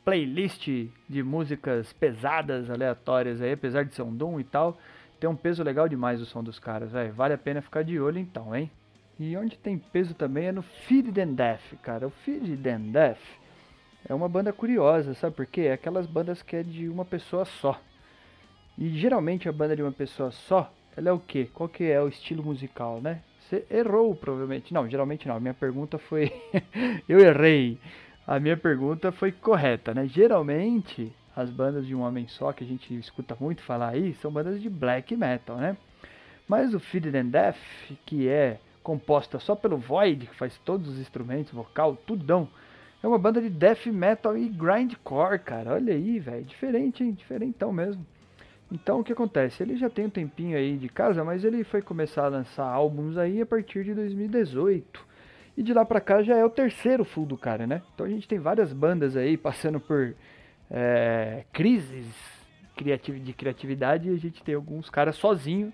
Playlist 0.04 0.66
de 1.08 1.23
músicas 1.23 1.92
pesadas, 1.92 2.70
aleatórias 2.70 3.42
aí, 3.42 3.52
apesar 3.52 3.85
de 3.85 3.94
ser 3.94 4.02
um 4.02 4.14
Doom 4.14 4.40
e 4.40 4.44
tal, 4.44 4.78
tem 5.20 5.28
um 5.28 5.37
peso 5.37 5.62
legal 5.62 5.88
demais 5.88 6.20
o 6.20 6.26
som 6.26 6.42
dos 6.42 6.58
caras, 6.58 6.92
velho. 6.92 7.12
Vale 7.12 7.35
a 7.35 7.38
pena 7.38 7.61
ficar 7.61 7.82
de 7.82 8.00
olho 8.00 8.18
então, 8.18 8.54
hein? 8.56 8.70
E 9.18 9.37
onde 9.37 9.58
tem 9.58 9.76
peso 9.78 10.14
também 10.14 10.47
é 10.47 10.52
no 10.52 10.62
Feed 10.62 11.20
and 11.20 11.35
Death, 11.35 11.75
cara. 11.82 12.06
O 12.06 12.11
Feed 12.11 12.66
and 12.68 12.92
Death 12.92 13.20
é 14.08 14.14
uma 14.14 14.28
banda 14.28 14.52
curiosa, 14.54 15.12
sabe 15.14 15.37
por 15.37 15.44
quê? 15.44 15.62
É 15.62 15.73
aquelas 15.73 16.06
bandas 16.06 16.42
que 16.42 16.56
é 16.56 16.62
de 16.62 16.88
uma 16.88 17.04
pessoa 17.04 17.44
só. 17.44 17.78
E 18.78 18.88
geralmente 18.90 19.49
a 19.49 19.52
banda 19.52 19.75
de 19.75 19.82
uma 19.82 19.92
pessoa 19.92 20.30
só, 20.30 20.73
ela 20.98 21.10
é 21.10 21.12
o 21.12 21.20
quê? 21.20 21.48
Qual 21.54 21.68
que 21.68 21.84
é 21.84 22.02
o 22.02 22.08
estilo 22.08 22.42
musical, 22.42 23.00
né? 23.00 23.20
Você 23.38 23.64
errou, 23.70 24.16
provavelmente. 24.16 24.74
Não, 24.74 24.88
geralmente 24.88 25.28
não. 25.28 25.36
A 25.36 25.40
minha 25.40 25.54
pergunta 25.54 25.96
foi. 25.96 26.32
eu 27.08 27.20
errei. 27.20 27.78
A 28.26 28.40
minha 28.40 28.56
pergunta 28.56 29.12
foi 29.12 29.30
correta, 29.30 29.94
né? 29.94 30.08
Geralmente, 30.08 31.12
as 31.36 31.50
bandas 31.50 31.86
de 31.86 31.94
um 31.94 32.00
homem 32.00 32.26
só, 32.26 32.52
que 32.52 32.64
a 32.64 32.66
gente 32.66 32.92
escuta 32.98 33.36
muito 33.38 33.62
falar 33.62 33.90
aí, 33.90 34.12
são 34.14 34.32
bandas 34.32 34.60
de 34.60 34.68
black 34.68 35.16
metal, 35.16 35.56
né? 35.58 35.76
Mas 36.48 36.74
o 36.74 36.80
Feed 36.80 37.16
and 37.16 37.26
Death, 37.26 37.56
que 38.04 38.28
é 38.28 38.58
composta 38.82 39.38
só 39.38 39.54
pelo 39.54 39.76
Void, 39.76 40.26
que 40.26 40.34
faz 40.34 40.58
todos 40.64 40.88
os 40.88 40.98
instrumentos, 40.98 41.52
vocal, 41.52 41.94
tudão. 41.94 42.48
É 43.00 43.06
uma 43.06 43.18
banda 43.18 43.40
de 43.40 43.48
death 43.48 43.86
metal 43.86 44.36
e 44.36 44.48
grindcore, 44.48 45.38
cara. 45.38 45.74
Olha 45.74 45.94
aí, 45.94 46.18
velho. 46.18 46.44
Diferente, 46.44 47.04
hein? 47.04 47.12
Diferentão 47.12 47.72
mesmo. 47.72 48.04
Então 48.70 49.00
o 49.00 49.04
que 49.04 49.12
acontece? 49.12 49.62
Ele 49.62 49.76
já 49.76 49.88
tem 49.88 50.06
um 50.06 50.10
tempinho 50.10 50.56
aí 50.56 50.76
de 50.76 50.88
casa, 50.88 51.25
mas 51.25 51.44
ele 51.44 51.64
foi 51.64 51.80
começar 51.80 52.26
a 52.26 52.28
lançar 52.28 52.66
álbuns 52.66 53.16
aí 53.16 53.40
a 53.40 53.46
partir 53.46 53.84
de 53.84 53.94
2018. 53.94 55.06
E 55.56 55.62
de 55.62 55.72
lá 55.72 55.84
pra 55.84 56.00
cá 56.00 56.22
já 56.22 56.37
é 56.37 56.44
o 56.44 56.50
terceiro 56.50 57.04
full 57.04 57.26
do 57.26 57.37
cara, 57.37 57.66
né? 57.66 57.82
Então 57.94 58.06
a 58.06 58.08
gente 58.08 58.28
tem 58.28 58.38
várias 58.38 58.72
bandas 58.72 59.16
aí 59.16 59.37
passando 59.37 59.80
por 59.80 60.14
é, 60.70 61.44
crises 61.52 62.06
de 62.76 63.32
criatividade 63.32 64.08
e 64.08 64.14
a 64.14 64.18
gente 64.18 64.42
tem 64.42 64.54
alguns 64.54 64.88
caras 64.88 65.16
sozinho 65.16 65.72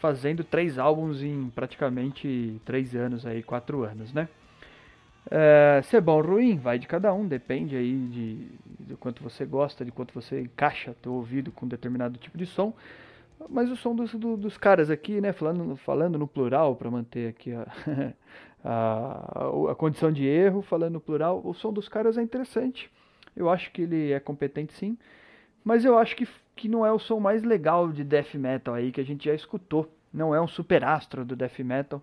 fazendo 0.00 0.42
três 0.42 0.78
álbuns 0.78 1.22
em 1.22 1.48
praticamente 1.50 2.60
três 2.64 2.96
anos 2.96 3.24
aí, 3.24 3.42
quatro 3.42 3.84
anos, 3.84 4.12
né? 4.12 4.28
É, 5.30 6.00
bom 6.00 6.16
ou 6.16 6.22
ruim, 6.22 6.56
vai 6.56 6.78
de 6.78 6.86
cada 6.86 7.12
um, 7.14 7.26
depende 7.26 7.76
aí 7.76 7.96
de, 8.08 8.48
de 8.86 8.96
quanto 8.96 9.22
você 9.22 9.44
gosta, 9.44 9.84
de 9.84 9.92
quanto 9.92 10.12
você 10.12 10.40
encaixa 10.40 10.94
teu 11.00 11.12
ouvido 11.12 11.52
com 11.52 11.66
determinado 11.66 12.18
tipo 12.18 12.36
de 12.36 12.46
som. 12.46 12.74
Mas 13.48 13.70
o 13.70 13.76
som 13.76 13.94
dos, 13.94 14.14
do, 14.14 14.36
dos 14.36 14.56
caras 14.56 14.90
aqui, 14.90 15.20
né, 15.20 15.32
falando, 15.32 15.76
falando 15.76 16.18
no 16.18 16.26
plural, 16.26 16.76
para 16.76 16.90
manter 16.90 17.28
aqui 17.28 17.52
a, 17.52 17.66
a, 18.64 19.70
a 19.70 19.74
condição 19.74 20.12
de 20.12 20.24
erro, 20.26 20.62
falando 20.62 20.94
no 20.94 21.00
plural, 21.00 21.40
o 21.44 21.52
som 21.54 21.72
dos 21.72 21.88
caras 21.88 22.18
é 22.18 22.22
interessante. 22.22 22.90
Eu 23.34 23.48
acho 23.48 23.70
que 23.72 23.82
ele 23.82 24.12
é 24.12 24.20
competente 24.20 24.72
sim, 24.74 24.96
mas 25.64 25.84
eu 25.84 25.98
acho 25.98 26.14
que, 26.16 26.28
que 26.54 26.68
não 26.68 26.84
é 26.84 26.92
o 26.92 26.98
som 26.98 27.18
mais 27.18 27.42
legal 27.42 27.90
de 27.90 28.04
death 28.04 28.34
metal 28.34 28.74
aí 28.74 28.92
que 28.92 29.00
a 29.00 29.04
gente 29.04 29.24
já 29.24 29.34
escutou. 29.34 29.90
Não 30.12 30.34
é 30.34 30.40
um 30.40 30.48
super 30.48 30.84
astro 30.84 31.24
do 31.24 31.34
death 31.34 31.58
metal. 31.60 32.02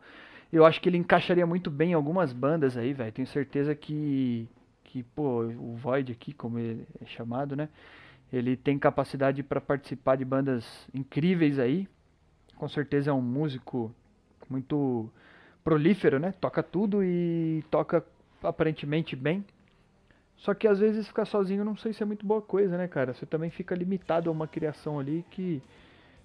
Eu 0.51 0.65
acho 0.65 0.81
que 0.81 0.89
ele 0.89 0.97
encaixaria 0.97 1.45
muito 1.45 1.69
bem 1.69 1.91
em 1.91 1.93
algumas 1.93 2.33
bandas 2.33 2.75
aí, 2.75 2.91
velho. 2.93 3.11
Tenho 3.11 3.27
certeza 3.27 3.75
que, 3.75 4.47
que, 4.83 5.03
pô, 5.03 5.43
o 5.43 5.75
Void 5.75 6.11
aqui, 6.11 6.33
como 6.33 6.57
ele 6.57 6.87
é 7.01 7.05
chamado, 7.05 7.55
né? 7.55 7.69
Ele 8.33 8.57
tem 8.57 8.77
capacidade 8.77 9.43
para 9.43 9.61
participar 9.61 10.15
de 10.15 10.25
bandas 10.25 10.87
incríveis 10.93 11.59
aí. 11.59 11.87
Com 12.55 12.67
certeza 12.67 13.11
é 13.11 13.13
um 13.13 13.21
músico 13.21 13.93
muito 14.49 15.09
prolífero, 15.63 16.19
né? 16.19 16.31
Toca 16.31 16.63
tudo 16.63 17.03
e 17.03 17.63
toca 17.69 18.03
aparentemente 18.43 19.15
bem. 19.15 19.45
Só 20.35 20.53
que 20.53 20.67
às 20.67 20.79
vezes 20.79 21.07
ficar 21.07 21.25
sozinho 21.25 21.65
não 21.65 21.75
sei 21.75 21.93
se 21.93 22.01
é 22.01 22.05
muito 22.05 22.25
boa 22.25 22.41
coisa, 22.41 22.77
né, 22.77 22.87
cara? 22.87 23.13
Você 23.13 23.25
também 23.25 23.49
fica 23.49 23.75
limitado 23.75 24.29
a 24.29 24.33
uma 24.33 24.47
criação 24.47 24.99
ali 24.99 25.25
que 25.29 25.61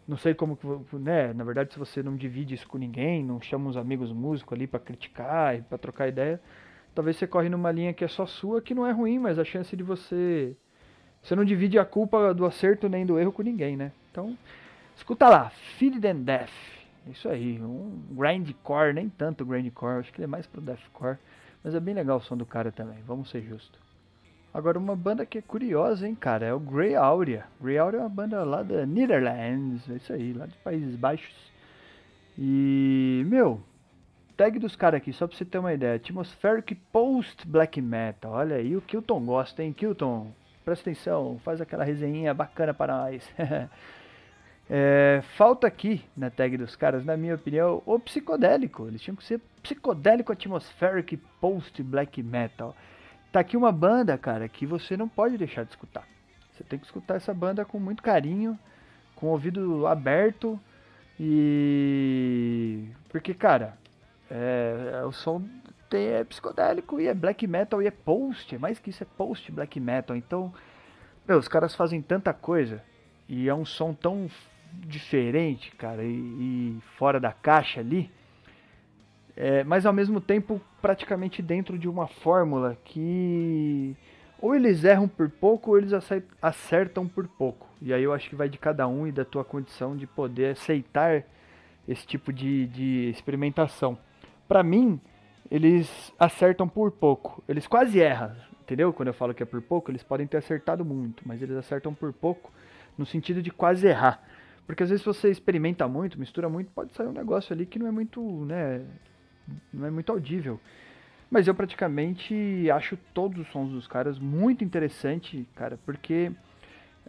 não 0.06 0.16
sei 0.16 0.34
como, 0.34 0.58
né? 0.92 1.32
Na 1.32 1.44
verdade, 1.44 1.72
se 1.72 1.78
você 1.78 2.02
não 2.02 2.16
divide 2.16 2.54
isso 2.54 2.68
com 2.68 2.78
ninguém, 2.78 3.24
não 3.24 3.40
chama 3.40 3.68
uns 3.68 3.76
amigos 3.76 4.12
músicos 4.12 4.52
ali 4.52 4.66
para 4.66 4.80
criticar 4.80 5.56
e 5.56 5.62
para 5.62 5.78
trocar 5.78 6.08
ideia, 6.08 6.40
talvez 6.94 7.16
você 7.16 7.26
corre 7.26 7.48
numa 7.48 7.72
linha 7.72 7.92
que 7.92 8.04
é 8.04 8.08
só 8.08 8.26
sua, 8.26 8.60
que 8.60 8.74
não 8.74 8.86
é 8.86 8.92
ruim, 8.92 9.18
mas 9.18 9.38
a 9.38 9.44
chance 9.44 9.74
de 9.76 9.82
você 9.82 10.56
você 11.22 11.34
não 11.34 11.44
divide 11.44 11.78
a 11.78 11.86
culpa 11.86 12.34
do 12.34 12.44
acerto 12.44 12.86
nem 12.86 13.06
do 13.06 13.18
erro 13.18 13.32
com 13.32 13.40
ninguém, 13.40 13.78
né? 13.78 13.92
Então, 14.10 14.36
escuta 14.94 15.26
lá, 15.26 15.48
Feed 15.48 16.06
and 16.06 16.16
Death. 16.16 16.52
Isso 17.06 17.28
aí, 17.30 17.58
um 17.62 18.02
grindcore, 18.10 18.92
nem 18.92 19.08
tanto 19.08 19.44
grindcore, 19.44 20.00
acho 20.00 20.12
que 20.12 20.18
ele 20.18 20.24
é 20.24 20.28
mais 20.28 20.46
pro 20.46 20.60
deathcore, 20.60 21.16
mas 21.62 21.74
é 21.74 21.80
bem 21.80 21.94
legal 21.94 22.18
o 22.18 22.20
som 22.20 22.36
do 22.36 22.44
cara 22.44 22.70
também, 22.70 23.02
vamos 23.06 23.30
ser 23.30 23.42
justos. 23.42 23.83
Agora, 24.54 24.78
uma 24.78 24.94
banda 24.94 25.26
que 25.26 25.38
é 25.38 25.42
curiosa, 25.42 26.06
hein, 26.06 26.14
cara, 26.14 26.46
é 26.46 26.54
o 26.54 26.60
Grey 26.60 26.94
Aurea. 26.94 27.44
Grey 27.60 27.76
Aurea 27.76 27.98
é 27.98 28.02
uma 28.02 28.08
banda 28.08 28.44
lá 28.44 28.62
da 28.62 28.86
Netherlands, 28.86 29.90
é 29.90 29.94
isso 29.94 30.12
aí, 30.12 30.32
lá 30.32 30.46
de 30.46 30.56
Países 30.58 30.94
Baixos. 30.94 31.34
E, 32.38 33.24
meu, 33.26 33.60
tag 34.36 34.56
dos 34.60 34.76
caras 34.76 34.98
aqui, 34.98 35.12
só 35.12 35.26
pra 35.26 35.36
você 35.36 35.44
ter 35.44 35.58
uma 35.58 35.74
ideia. 35.74 35.96
Atmospheric 35.96 36.76
Post 36.92 37.48
Black 37.48 37.82
Metal. 37.82 38.30
Olha 38.30 38.54
aí 38.54 38.76
o 38.76 38.80
Kilton 38.80 39.24
gosta, 39.24 39.60
hein, 39.60 39.72
Kilton? 39.72 40.30
Presta 40.64 40.88
atenção, 40.88 41.40
faz 41.44 41.60
aquela 41.60 41.82
resenha 41.82 42.32
bacana 42.32 42.72
para 42.72 42.96
nós. 42.96 43.28
é, 44.70 45.20
falta 45.36 45.66
aqui 45.66 46.04
na 46.16 46.30
tag 46.30 46.56
dos 46.56 46.76
caras, 46.76 47.04
na 47.04 47.16
minha 47.16 47.34
opinião, 47.34 47.82
o 47.84 47.98
psicodélico. 47.98 48.86
Eles 48.86 49.02
tinham 49.02 49.16
que 49.16 49.24
ser 49.24 49.40
psicodélico 49.60 50.30
Atmospheric 50.30 51.16
Post 51.40 51.82
Black 51.82 52.22
Metal. 52.22 52.72
Tá 53.34 53.40
aqui 53.40 53.56
uma 53.56 53.72
banda, 53.72 54.16
cara, 54.16 54.48
que 54.48 54.64
você 54.64 54.96
não 54.96 55.08
pode 55.08 55.36
deixar 55.36 55.64
de 55.64 55.70
escutar. 55.70 56.06
Você 56.52 56.62
tem 56.62 56.78
que 56.78 56.84
escutar 56.84 57.16
essa 57.16 57.34
banda 57.34 57.64
com 57.64 57.80
muito 57.80 58.00
carinho, 58.00 58.56
com 59.16 59.26
o 59.26 59.30
ouvido 59.30 59.88
aberto 59.88 60.56
e. 61.18 62.84
Porque, 63.08 63.34
cara, 63.34 63.76
é, 64.30 65.00
é, 65.00 65.04
o 65.04 65.10
som 65.10 65.42
tem, 65.90 66.06
é 66.10 66.22
psicodélico 66.22 67.00
e 67.00 67.08
é 67.08 67.12
black 67.12 67.44
metal 67.48 67.82
e 67.82 67.88
é 67.88 67.90
post. 67.90 68.54
É 68.54 68.58
mais 68.58 68.78
que 68.78 68.90
isso, 68.90 69.02
é 69.02 69.06
post 69.18 69.50
black 69.50 69.80
metal. 69.80 70.14
Então, 70.14 70.54
meu, 71.26 71.36
os 71.36 71.48
caras 71.48 71.74
fazem 71.74 72.00
tanta 72.00 72.32
coisa 72.32 72.80
e 73.28 73.48
é 73.48 73.54
um 73.54 73.64
som 73.64 73.92
tão 73.92 74.30
diferente, 74.86 75.72
cara, 75.72 76.04
e, 76.04 76.08
e 76.08 76.78
fora 76.96 77.18
da 77.18 77.32
caixa 77.32 77.80
ali 77.80 78.12
é, 79.36 79.64
mas 79.64 79.84
ao 79.84 79.92
mesmo 79.92 80.20
tempo 80.20 80.60
praticamente 80.84 81.40
dentro 81.40 81.78
de 81.78 81.88
uma 81.88 82.06
fórmula 82.06 82.76
que 82.84 83.96
ou 84.38 84.54
eles 84.54 84.84
erram 84.84 85.08
por 85.08 85.30
pouco 85.30 85.70
ou 85.70 85.78
eles 85.78 85.92
acertam 86.42 87.08
por 87.08 87.26
pouco. 87.26 87.66
E 87.80 87.90
aí 87.94 88.02
eu 88.02 88.12
acho 88.12 88.28
que 88.28 88.36
vai 88.36 88.50
de 88.50 88.58
cada 88.58 88.86
um 88.86 89.06
e 89.06 89.10
da 89.10 89.24
tua 89.24 89.42
condição 89.42 89.96
de 89.96 90.06
poder 90.06 90.52
aceitar 90.52 91.24
esse 91.88 92.06
tipo 92.06 92.30
de, 92.30 92.66
de 92.66 93.08
experimentação. 93.08 93.96
Para 94.46 94.62
mim, 94.62 95.00
eles 95.50 96.12
acertam 96.18 96.68
por 96.68 96.90
pouco. 96.90 97.42
Eles 97.48 97.66
quase 97.66 97.98
erram, 98.00 98.36
entendeu? 98.60 98.92
Quando 98.92 99.08
eu 99.08 99.14
falo 99.14 99.32
que 99.32 99.42
é 99.42 99.46
por 99.46 99.62
pouco, 99.62 99.90
eles 99.90 100.02
podem 100.02 100.26
ter 100.26 100.36
acertado 100.36 100.84
muito, 100.84 101.26
mas 101.26 101.40
eles 101.40 101.56
acertam 101.56 101.94
por 101.94 102.12
pouco 102.12 102.52
no 102.98 103.06
sentido 103.06 103.40
de 103.40 103.50
quase 103.50 103.86
errar. 103.86 104.22
Porque 104.66 104.82
às 104.82 104.90
vezes 104.90 105.02
você 105.02 105.30
experimenta 105.30 105.88
muito, 105.88 106.20
mistura 106.20 106.46
muito, 106.46 106.70
pode 106.72 106.92
sair 106.92 107.06
um 107.06 107.12
negócio 107.12 107.54
ali 107.54 107.64
que 107.64 107.78
não 107.78 107.86
é 107.86 107.90
muito, 107.90 108.20
né, 108.44 108.84
não 109.72 109.86
é 109.86 109.90
muito 109.90 110.10
audível. 110.10 110.60
Mas 111.30 111.48
eu 111.48 111.54
praticamente 111.54 112.70
acho 112.70 112.96
todos 113.12 113.40
os 113.40 113.48
sons 113.50 113.70
dos 113.70 113.86
caras 113.86 114.18
muito 114.18 114.62
interessante, 114.62 115.48
cara, 115.54 115.78
porque 115.84 116.30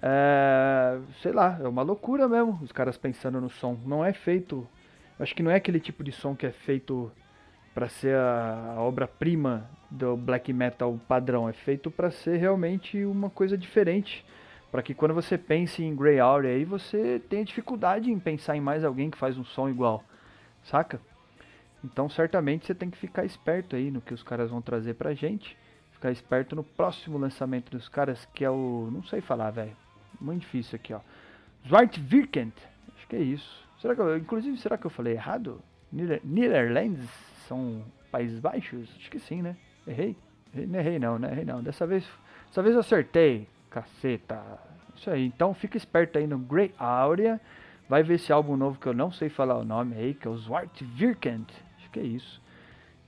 é, 0.01 0.99
sei 1.21 1.31
lá, 1.31 1.59
é 1.61 1.67
uma 1.67 1.81
loucura 1.81 2.27
mesmo, 2.27 2.59
os 2.61 2.71
caras 2.71 2.97
pensando 2.97 3.39
no 3.39 3.49
som. 3.49 3.77
Não 3.85 4.03
é 4.03 4.13
feito, 4.13 4.67
acho 5.19 5.35
que 5.35 5.43
não 5.43 5.51
é 5.51 5.55
aquele 5.55 5.79
tipo 5.79 6.03
de 6.03 6.11
som 6.11 6.35
que 6.35 6.45
é 6.45 6.51
feito 6.51 7.11
para 7.73 7.87
ser 7.89 8.15
a, 8.15 8.75
a 8.77 8.81
obra-prima 8.81 9.69
do 9.91 10.15
black 10.15 10.51
metal 10.51 10.99
padrão, 11.07 11.47
é 11.47 11.53
feito 11.53 11.91
para 11.91 12.09
ser 12.09 12.37
realmente 12.37 13.05
uma 13.05 13.29
coisa 13.29 13.57
diferente 13.57 14.25
para 14.75 14.83
que 14.83 14.93
quando 14.93 15.13
você 15.13 15.37
pense 15.37 15.81
em 15.81 15.95
Grey 15.95 16.19
Aurea 16.19 16.51
aí, 16.51 16.65
você 16.65 17.21
tenha 17.29 17.45
dificuldade 17.45 18.11
em 18.11 18.19
pensar 18.19 18.57
em 18.57 18.59
mais 18.59 18.83
alguém 18.83 19.09
que 19.09 19.17
faz 19.17 19.37
um 19.37 19.43
som 19.45 19.69
igual, 19.69 20.03
saca? 20.63 20.99
Então 21.85 22.09
certamente 22.09 22.65
você 22.65 22.73
tem 22.73 22.89
que 22.89 22.97
ficar 22.97 23.23
esperto 23.23 23.75
aí 23.75 23.91
no 23.91 24.01
que 24.01 24.13
os 24.13 24.23
caras 24.23 24.49
vão 24.49 24.61
trazer 24.61 24.95
pra 24.95 25.13
gente, 25.13 25.55
ficar 25.91 26.11
esperto 26.11 26.55
no 26.55 26.63
próximo 26.63 27.17
lançamento 27.17 27.69
dos 27.69 27.87
caras, 27.87 28.27
que 28.33 28.43
é 28.43 28.49
o, 28.49 28.89
não 28.91 29.03
sei 29.03 29.21
falar, 29.21 29.51
velho, 29.51 29.75
muito 30.19 30.41
difícil 30.41 30.75
aqui, 30.75 30.93
ó. 30.93 30.99
Zwartvirkent, 31.67 32.53
acho 32.97 33.07
que 33.07 33.15
é 33.15 33.21
isso. 33.21 33.63
Será 33.79 33.93
que 33.93 34.01
eu, 34.01 34.17
inclusive, 34.17 34.57
será 34.57 34.77
que 34.77 34.85
eu 34.85 34.91
falei 34.91 35.13
errado? 35.13 35.61
Netherlands 35.91 37.07
são 37.47 37.83
Países 38.11 38.39
Baixos? 38.39 38.89
Acho 38.97 39.11
que 39.11 39.19
sim, 39.19 39.41
né? 39.41 39.55
Errei? 39.87 40.15
Não 40.53 40.79
errei 40.79 40.97
não, 40.97 41.19
né? 41.19 41.31
Errei 41.31 41.45
não. 41.45 41.61
Dessa 41.61 41.85
vez, 41.85 42.03
dessa 42.47 42.63
vez 42.63 42.73
eu 42.73 42.79
acertei. 42.79 43.47
Caceta. 43.69 44.41
Isso 44.95 45.09
aí. 45.09 45.25
Então 45.25 45.53
fica 45.53 45.77
esperto 45.77 46.17
aí 46.17 46.25
no 46.25 46.39
Grey 46.39 46.73
Aurea. 46.79 47.39
Vai 47.87 48.01
ver 48.01 48.15
esse 48.15 48.31
álbum 48.31 48.57
novo 48.57 48.79
que 48.79 48.87
eu 48.87 48.93
não 48.93 49.11
sei 49.11 49.29
falar 49.29 49.57
o 49.57 49.65
nome 49.65 49.95
aí, 49.95 50.13
que 50.13 50.27
é 50.27 50.31
o 50.31 50.37
Zwart 50.37 50.81
Virkant. 50.81 51.47
Que 51.95 52.01
é 52.01 52.03
isso. 52.03 52.41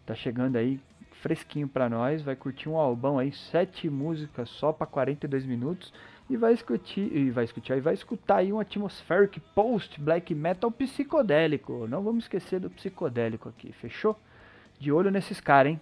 Tá 0.06 0.16
chegando 0.16 0.56
aí 0.56 0.80
fresquinho 1.22 1.68
para 1.68 1.90
nós. 1.90 2.22
Vai 2.22 2.38
curtir 2.38 2.70
um 2.70 2.78
albão 2.78 3.20
aí, 3.20 3.34
sete 3.34 3.90
músicas 3.90 4.48
só 4.48 4.72
para 4.72 4.88
42 4.88 5.46
minutos. 5.46 5.94
E 6.30 6.38
vai 6.38 6.54
escutar, 6.54 6.98
e 6.98 7.30
vai 7.30 7.44
escutar, 7.44 7.76
e 7.76 7.82
vai 7.82 7.94
escutar 7.94 8.38
aí 8.38 8.54
um 8.54 8.62
atmospheric 8.62 9.42
post 9.54 10.00
black 10.00 10.34
metal 10.34 10.72
psicodélico. 10.72 11.86
Não 11.90 12.02
vamos 12.02 12.24
esquecer 12.24 12.62
do 12.62 12.70
psicodélico 12.70 13.50
aqui, 13.50 13.74
fechou? 13.74 14.18
De 14.80 14.90
olho 14.90 15.12
nesses 15.12 15.42
caras, 15.42 15.74
hein? 15.74 15.82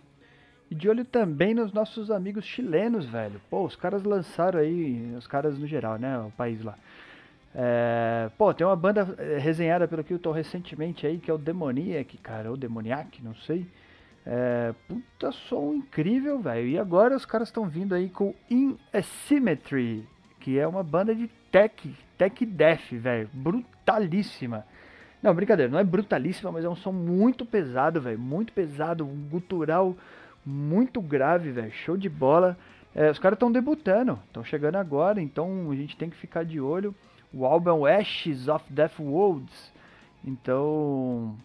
E 0.71 0.73
de 0.73 0.89
olho 0.89 1.05
também 1.05 1.53
nos 1.53 1.71
nossos 1.71 2.09
amigos 2.09 2.43
chilenos, 2.43 3.05
velho. 3.05 3.39
Pô, 3.51 3.65
os 3.65 3.75
caras 3.75 4.03
lançaram 4.03 4.59
aí, 4.59 5.13
os 5.15 5.27
caras 5.27 5.59
no 5.59 5.67
geral, 5.67 5.99
né? 5.99 6.17
O 6.17 6.31
país 6.31 6.63
lá. 6.63 6.75
É, 7.57 8.29
pô, 8.37 8.53
tem 8.53 8.67
uma 8.67 8.75
banda 8.75 9.15
é, 9.17 9.37
resenhada 9.37 9.87
pelo 9.87 10.03
tô 10.19 10.33
recentemente 10.33 11.07
aí, 11.07 11.17
que 11.17 11.31
é 11.31 11.33
o 11.33 11.37
Demoniac, 11.37 12.17
cara, 12.17 12.51
ou 12.51 12.57
Demoniac, 12.57 13.23
não 13.23 13.33
sei. 13.33 13.65
É, 14.25 14.73
puta 14.87 15.31
som 15.31 15.73
incrível, 15.73 16.39
velho. 16.39 16.67
E 16.67 16.77
agora 16.77 17.15
os 17.15 17.25
caras 17.25 17.47
estão 17.47 17.69
vindo 17.69 17.95
aí 17.95 18.09
com 18.09 18.35
In 18.49 18.77
Asymmetry, 18.91 20.05
que 20.41 20.59
é 20.59 20.67
uma 20.67 20.83
banda 20.83 21.15
de 21.15 21.29
tech, 21.49 21.95
tech 22.17 22.45
death, 22.45 22.91
velho. 22.91 23.29
Brutalíssima. 23.31 24.65
Não, 25.23 25.33
brincadeira, 25.33 25.71
não 25.71 25.79
é 25.79 25.83
brutalíssima, 25.83 26.51
mas 26.51 26.65
é 26.65 26.69
um 26.69 26.75
som 26.75 26.91
muito 26.91 27.45
pesado, 27.45 28.01
velho. 28.01 28.19
Muito 28.19 28.51
pesado, 28.51 29.05
um 29.05 29.29
gutural 29.29 29.95
muito 30.45 31.01
grave, 31.01 31.51
velho. 31.51 31.71
Show 31.71 31.95
de 31.95 32.09
bola. 32.09 32.57
É, 32.93 33.09
os 33.09 33.19
caras 33.19 33.37
estão 33.37 33.51
debutando, 33.51 34.19
estão 34.27 34.43
chegando 34.43 34.75
agora, 34.75 35.21
então 35.21 35.71
a 35.71 35.75
gente 35.75 35.95
tem 35.95 36.09
que 36.09 36.17
ficar 36.17 36.43
de 36.43 36.59
olho. 36.59 36.93
O 37.33 37.45
álbum 37.45 37.85
é 37.85 37.97
Ashes 37.99 38.47
of 38.47 38.71
Death 38.71 38.99
Worlds. 38.99 39.73
Então. 40.23 41.35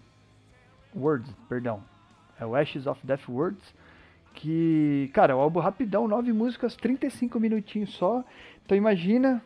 Words, 0.94 1.32
perdão. 1.48 1.82
É 2.38 2.46
o 2.46 2.54
Ashes 2.56 2.86
of 2.86 3.04
Death 3.06 3.28
Worlds. 3.28 3.74
Que, 4.34 5.10
cara, 5.12 5.32
é 5.32 5.36
um 5.36 5.40
álbum 5.40 5.60
rapidão, 5.60 6.06
nove 6.06 6.32
músicas, 6.32 6.76
35 6.76 7.38
minutinhos 7.38 7.90
só. 7.94 8.24
Então 8.64 8.76
imagina, 8.76 9.42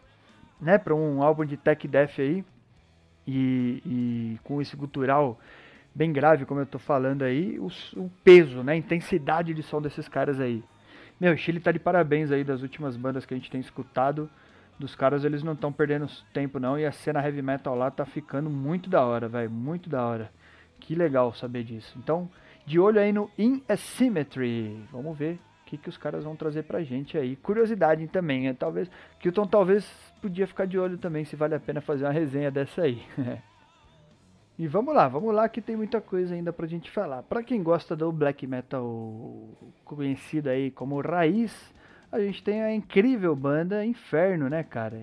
né, 0.61 0.79
para 0.79 0.95
um 0.95 1.23
álbum 1.23 1.45
de 1.45 1.57
tech 1.57 1.89
death 1.89 2.19
aí. 2.19 2.45
E, 3.27 3.83
e 3.87 4.39
com 4.45 4.61
esse 4.61 4.77
gutural 4.77 5.41
bem 5.95 6.13
grave, 6.13 6.45
como 6.45 6.61
eu 6.61 6.67
tô 6.67 6.79
falando 6.79 7.23
aí, 7.23 7.59
o, 7.59 7.69
o, 7.97 8.11
peso, 8.23 8.63
né, 8.63 8.73
a 8.73 8.77
intensidade 8.77 9.55
de 9.55 9.63
som 9.63 9.81
desses 9.81 10.09
caras 10.09 10.41
aí. 10.41 10.63
Meu, 11.21 11.37
Chile 11.37 11.61
tá 11.61 11.71
de 11.71 11.79
parabéns 11.79 12.33
aí 12.33 12.43
das 12.43 12.61
últimas 12.61 12.97
bandas 12.97 13.25
que 13.25 13.33
a 13.33 13.37
gente 13.37 13.51
tem 13.51 13.61
escutado. 13.61 14.29
Dos 14.79 14.95
caras, 14.95 15.25
eles 15.25 15.43
não 15.43 15.53
estão 15.53 15.73
perdendo 15.73 16.09
tempo 16.33 16.59
não, 16.59 16.79
e 16.79 16.85
a 16.85 16.93
cena 16.93 17.25
heavy 17.25 17.43
metal 17.43 17.77
lá 17.77 17.91
tá 17.91 18.05
ficando 18.05 18.51
muito 18.51 18.91
da 18.91 19.05
hora, 19.05 19.29
velho, 19.29 19.51
muito 19.51 19.89
da 19.89 20.05
hora. 20.05 20.31
Que 20.81 20.95
legal 20.95 21.33
saber 21.33 21.63
disso. 21.63 21.97
Então, 21.97 22.29
de 22.67 22.79
olho 22.79 23.01
aí 23.01 23.13
no 23.13 23.31
In 23.39 23.63
Asymmetry. 23.69 24.85
Vamos 24.91 25.17
ver 25.17 25.35
o 25.63 25.65
que, 25.67 25.79
que 25.79 25.89
os 25.89 25.97
caras 25.97 26.25
vão 26.25 26.35
trazer 26.35 26.65
pra 26.65 26.83
gente 26.83 27.17
aí. 27.17 27.37
Curiosidade 27.37 28.07
também, 28.09 28.49
é 28.49 28.53
talvez 28.53 28.91
Kilton 29.21 29.47
talvez 29.47 29.89
podia 30.21 30.47
ficar 30.47 30.67
de 30.67 30.79
olho 30.79 30.99
também 30.99 31.25
se 31.25 31.37
vale 31.37 31.55
a 31.55 31.61
pena 31.61 31.81
fazer 31.81 32.05
uma 32.05 32.13
resenha 32.13 32.51
dessa 32.51 32.83
aí. 32.83 33.03
E 34.57 34.69
vamos 34.69 34.95
lá, 34.95 35.09
vamos 35.09 35.35
lá 35.35 35.49
que 35.49 35.61
tem 35.61 35.75
muita 35.75 36.01
coisa 36.01 36.33
ainda 36.33 36.53
pra 36.53 36.65
gente 36.69 36.89
falar. 36.89 37.25
Pra 37.25 37.43
quem 37.43 37.61
gosta 37.61 37.97
do 37.97 38.13
black 38.13 38.47
metal 38.47 38.87
conhecido 39.85 40.49
aí 40.49 40.71
como 40.71 41.01
Raiz, 41.01 41.75
a 42.15 42.21
gente 42.21 42.43
tem 42.45 42.63
a 42.63 42.73
incrível 42.73 43.35
banda 43.35 43.85
Inferno, 43.85 44.49
né, 44.49 44.63
cara? 44.63 45.01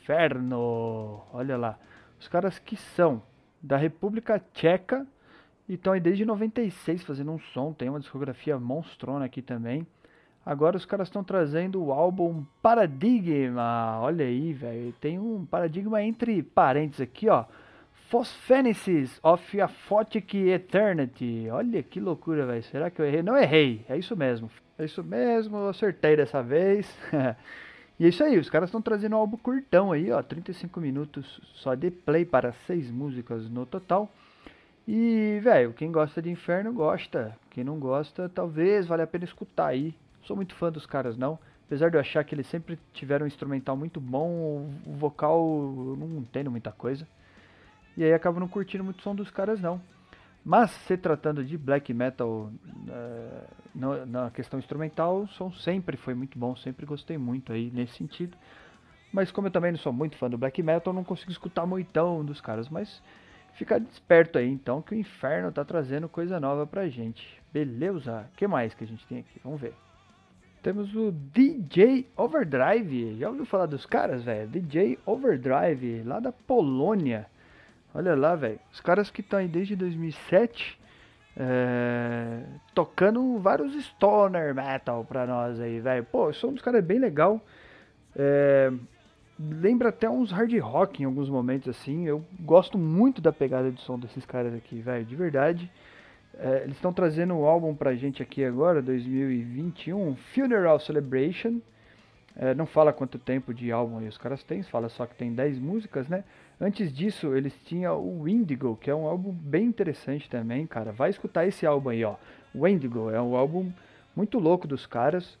Inferno! 0.00 1.22
Olha 1.32 1.58
lá. 1.58 1.78
Os 2.18 2.26
caras 2.26 2.58
que 2.58 2.74
são 2.74 3.22
da 3.62 3.76
República 3.76 4.42
Tcheca 4.54 5.06
e 5.68 5.74
estão 5.74 5.92
aí 5.92 6.00
desde 6.00 6.24
96 6.24 7.02
fazendo 7.04 7.32
um 7.32 7.38
som, 7.38 7.72
tem 7.72 7.90
uma 7.90 8.00
discografia 8.00 8.58
monstrona 8.58 9.26
aqui 9.26 9.42
também. 9.42 9.86
Agora 10.44 10.76
os 10.76 10.86
caras 10.86 11.08
estão 11.08 11.22
trazendo 11.22 11.82
o 11.82 11.92
álbum 11.92 12.44
Paradigma. 12.62 13.98
Olha 14.00 14.24
aí, 14.24 14.54
velho. 14.54 14.92
Tem 15.00 15.18
um 15.18 15.44
paradigma 15.44 16.02
entre 16.02 16.42
parênteses 16.42 17.02
aqui, 17.02 17.28
ó 17.28 17.44
Phosphenesis 18.08 19.18
of 19.22 19.60
a 19.60 19.68
Photic 19.68 20.34
Eternity. 20.34 21.48
Olha 21.50 21.82
que 21.82 22.00
loucura, 22.00 22.46
velho. 22.46 22.62
Será 22.62 22.90
que 22.90 23.00
eu 23.00 23.06
errei? 23.06 23.22
Não 23.22 23.36
errei, 23.36 23.84
é 23.88 23.98
isso 23.98 24.16
mesmo. 24.16 24.50
É 24.76 24.84
isso 24.84 25.04
mesmo, 25.04 25.68
acertei 25.68 26.16
dessa 26.16 26.42
vez. 26.42 26.86
e 27.98 28.06
é 28.06 28.08
isso 28.08 28.24
aí, 28.24 28.36
os 28.38 28.50
caras 28.50 28.68
estão 28.68 28.82
trazendo 28.82 29.14
um 29.14 29.18
álbum 29.20 29.36
curtão 29.36 29.92
aí, 29.92 30.10
ó. 30.10 30.20
35 30.22 30.80
minutos 30.80 31.40
só 31.54 31.74
de 31.74 31.90
play 31.90 32.24
para 32.24 32.52
seis 32.66 32.90
músicas 32.90 33.48
no 33.48 33.64
total. 33.64 34.12
E, 34.86 35.40
velho, 35.42 35.72
quem 35.72 35.92
gosta 35.92 36.20
de 36.20 36.30
Inferno 36.30 36.72
gosta. 36.72 37.36
Quem 37.50 37.62
não 37.62 37.78
gosta, 37.78 38.28
talvez 38.28 38.86
valha 38.86 39.04
a 39.04 39.06
pena 39.06 39.24
escutar 39.24 39.68
aí. 39.68 39.94
Sou 40.24 40.34
muito 40.36 40.54
fã 40.56 40.72
dos 40.72 40.86
caras, 40.86 41.16
não. 41.16 41.38
Apesar 41.66 41.88
de 41.90 41.96
eu 41.96 42.00
achar 42.00 42.24
que 42.24 42.34
eles 42.34 42.46
sempre 42.48 42.78
tiveram 42.92 43.24
um 43.24 43.28
instrumental 43.28 43.76
muito 43.76 44.00
bom, 44.00 44.70
o 44.84 44.92
vocal 44.92 45.38
eu 45.38 45.96
não 45.96 46.18
entendo 46.18 46.50
muita 46.50 46.72
coisa. 46.72 47.06
E 47.96 48.02
aí 48.02 48.12
acabo 48.12 48.40
não 48.40 48.48
curtindo 48.48 48.82
muito 48.82 48.98
o 48.98 49.02
som 49.02 49.14
dos 49.14 49.30
caras 49.30 49.60
não. 49.60 49.80
Mas 50.44 50.70
se 50.70 50.96
tratando 50.98 51.42
de 51.42 51.56
black 51.56 51.94
metal 51.94 52.50
uh, 52.52 53.48
na, 53.74 54.04
na, 54.04 54.30
questão 54.30 54.58
instrumental, 54.58 55.22
o 55.22 55.28
som 55.28 55.50
sempre 55.50 55.96
foi 55.96 56.12
muito 56.12 56.38
bom, 56.38 56.54
sempre 56.54 56.84
gostei 56.84 57.16
muito 57.16 57.50
aí 57.50 57.70
nesse 57.72 57.94
sentido. 57.94 58.36
Mas 59.10 59.30
como 59.30 59.46
eu 59.46 59.50
também 59.50 59.72
não 59.72 59.78
sou 59.78 59.92
muito 59.92 60.16
fã 60.16 60.28
do 60.28 60.36
black 60.36 60.62
metal, 60.62 60.92
não 60.92 61.02
consigo 61.02 61.30
escutar 61.30 61.64
muitão 61.64 62.22
dos 62.22 62.42
caras. 62.42 62.68
Mas 62.68 63.02
fica 63.54 63.78
esperto 63.90 64.36
aí 64.36 64.50
então 64.50 64.82
que 64.82 64.94
o 64.94 64.98
inferno 64.98 65.50
tá 65.50 65.64
trazendo 65.64 66.10
coisa 66.10 66.38
nova 66.38 66.66
pra 66.66 66.88
gente. 66.88 67.42
Beleza? 67.50 68.28
Que 68.36 68.46
mais 68.46 68.74
que 68.74 68.84
a 68.84 68.86
gente 68.86 69.06
tem 69.06 69.20
aqui? 69.20 69.40
Vamos 69.42 69.60
ver. 69.60 69.72
Temos 70.62 70.94
o 70.94 71.12
DJ 71.12 72.06
Overdrive. 72.16 73.16
Já 73.18 73.28
ouviu 73.28 73.46
falar 73.46 73.66
dos 73.66 73.86
caras, 73.86 74.24
velho? 74.24 74.48
DJ 74.48 74.98
Overdrive, 75.06 76.02
lá 76.02 76.20
da 76.20 76.32
Polônia. 76.32 77.26
Olha 77.94 78.16
lá, 78.16 78.34
velho. 78.34 78.58
Os 78.72 78.80
caras 78.80 79.08
que 79.08 79.20
estão 79.20 79.38
aí 79.38 79.46
desde 79.46 79.76
2007 79.76 80.78
é, 81.36 82.42
tocando 82.74 83.38
vários 83.38 83.74
stoner 83.86 84.54
metal 84.54 85.04
pra 85.04 85.26
nós 85.26 85.60
aí, 85.60 85.80
velho. 85.80 86.04
Pô, 86.04 86.26
o 86.26 86.34
som 86.34 86.52
dos 86.52 86.62
caras 86.62 86.80
é 86.80 86.82
bem 86.82 86.98
legal. 86.98 87.40
É, 88.16 88.72
lembra 89.38 89.88
até 89.88 90.08
uns 90.08 90.30
hard 90.30 90.52
rock 90.58 91.02
em 91.02 91.06
alguns 91.06 91.28
momentos 91.28 91.68
assim. 91.68 92.06
Eu 92.06 92.24
gosto 92.40 92.76
muito 92.76 93.20
da 93.20 93.32
pegada 93.32 93.70
de 93.70 93.80
som 93.80 93.98
desses 93.98 94.24
caras 94.26 94.54
aqui, 94.54 94.80
velho, 94.80 95.04
de 95.04 95.14
verdade. 95.16 95.70
É, 96.36 96.62
eles 96.64 96.76
estão 96.76 96.92
trazendo 96.92 97.34
um 97.34 97.44
álbum 97.44 97.74
pra 97.74 97.94
gente 97.94 98.22
aqui 98.22 98.44
agora, 98.44 98.82
2021, 98.82 100.16
Funeral 100.16 100.80
Celebration. 100.80 101.60
É, 102.36 102.52
não 102.52 102.66
fala 102.66 102.92
quanto 102.92 103.18
tempo 103.18 103.54
de 103.54 103.70
álbum 103.70 103.98
aí 103.98 104.08
os 104.08 104.18
caras 104.18 104.42
têm, 104.42 104.62
fala 104.64 104.88
só 104.88 105.06
que 105.06 105.14
tem 105.14 105.32
10 105.32 105.58
músicas, 105.58 106.08
né? 106.08 106.24
Antes 106.60 106.92
disso, 106.92 107.34
eles 107.34 107.54
tinham 107.64 108.00
o 108.00 108.28
Indigo, 108.28 108.76
que 108.80 108.90
é 108.90 108.94
um 108.94 109.06
álbum 109.06 109.32
bem 109.32 109.66
interessante 109.66 110.28
também, 110.28 110.66
cara. 110.66 110.92
Vai 110.92 111.10
escutar 111.10 111.46
esse 111.46 111.64
álbum 111.64 111.90
aí, 111.90 112.04
ó. 112.04 112.16
O 112.54 112.66
Indigo 112.66 113.10
é 113.10 113.20
um 113.20 113.36
álbum 113.36 113.70
muito 114.16 114.38
louco 114.38 114.66
dos 114.66 114.86
caras. 114.86 115.38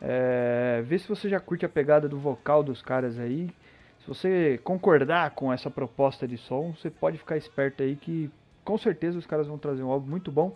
É, 0.00 0.82
vê 0.84 0.98
se 0.98 1.08
você 1.08 1.28
já 1.28 1.40
curte 1.40 1.64
a 1.64 1.68
pegada 1.68 2.08
do 2.08 2.18
vocal 2.18 2.62
dos 2.62 2.82
caras 2.82 3.18
aí. 3.18 3.50
Se 4.00 4.08
você 4.08 4.60
concordar 4.62 5.30
com 5.30 5.50
essa 5.50 5.70
proposta 5.70 6.28
de 6.28 6.36
som, 6.36 6.72
você 6.72 6.90
pode 6.90 7.16
ficar 7.16 7.38
esperto 7.38 7.82
aí 7.82 7.96
que 7.96 8.30
com 8.62 8.76
certeza 8.76 9.18
os 9.18 9.26
caras 9.26 9.46
vão 9.46 9.56
trazer 9.56 9.82
um 9.82 9.90
álbum 9.90 10.10
muito 10.10 10.30
bom. 10.30 10.54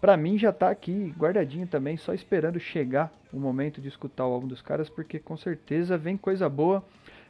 Pra 0.00 0.16
mim 0.16 0.38
já 0.38 0.52
tá 0.52 0.70
aqui 0.70 1.12
guardadinho 1.18 1.66
também, 1.66 1.96
só 1.96 2.14
esperando 2.14 2.60
chegar 2.60 3.12
o 3.32 3.38
momento 3.38 3.80
de 3.80 3.88
escutar 3.88 4.26
o 4.26 4.32
álbum 4.32 4.46
dos 4.46 4.62
caras, 4.62 4.88
porque 4.88 5.18
com 5.18 5.36
certeza 5.36 5.98
vem 5.98 6.16
coisa 6.16 6.48
boa. 6.48 6.84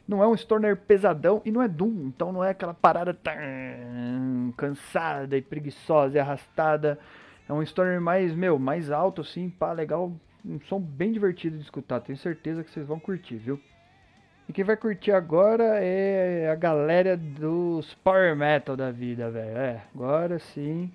Não 0.07 0.23
é 0.23 0.27
um 0.27 0.35
stoner 0.35 0.75
pesadão 0.75 1.41
e 1.45 1.51
não 1.51 1.61
é 1.61 1.67
Doom, 1.67 2.07
então 2.07 2.31
não 2.31 2.43
é 2.43 2.51
aquela 2.51 2.73
parada 2.73 3.13
tão 3.13 4.53
cansada 4.57 5.37
e 5.37 5.41
preguiçosa 5.41 6.17
e 6.17 6.19
arrastada. 6.19 6.99
É 7.47 7.53
um 7.53 7.65
stoner 7.65 7.99
mais, 7.99 8.33
meu, 8.33 8.59
mais 8.59 8.91
alto 8.91 9.21
assim, 9.21 9.49
pá, 9.49 9.71
legal, 9.71 10.11
um 10.45 10.59
som 10.61 10.79
bem 10.79 11.11
divertido 11.11 11.57
de 11.57 11.63
escutar. 11.63 11.99
Tenho 11.99 12.17
certeza 12.17 12.63
que 12.63 12.71
vocês 12.71 12.85
vão 12.85 12.99
curtir, 12.99 13.37
viu? 13.37 13.59
E 14.47 14.53
quem 14.53 14.63
vai 14.63 14.75
curtir 14.75 15.11
agora 15.11 15.79
é 15.79 16.49
a 16.49 16.55
galera 16.55 17.15
dos 17.15 17.93
Power 18.03 18.35
Metal 18.35 18.75
da 18.75 18.89
vida, 18.89 19.29
velho. 19.29 19.57
É, 19.57 19.83
agora 19.93 20.39
sim. 20.39 20.91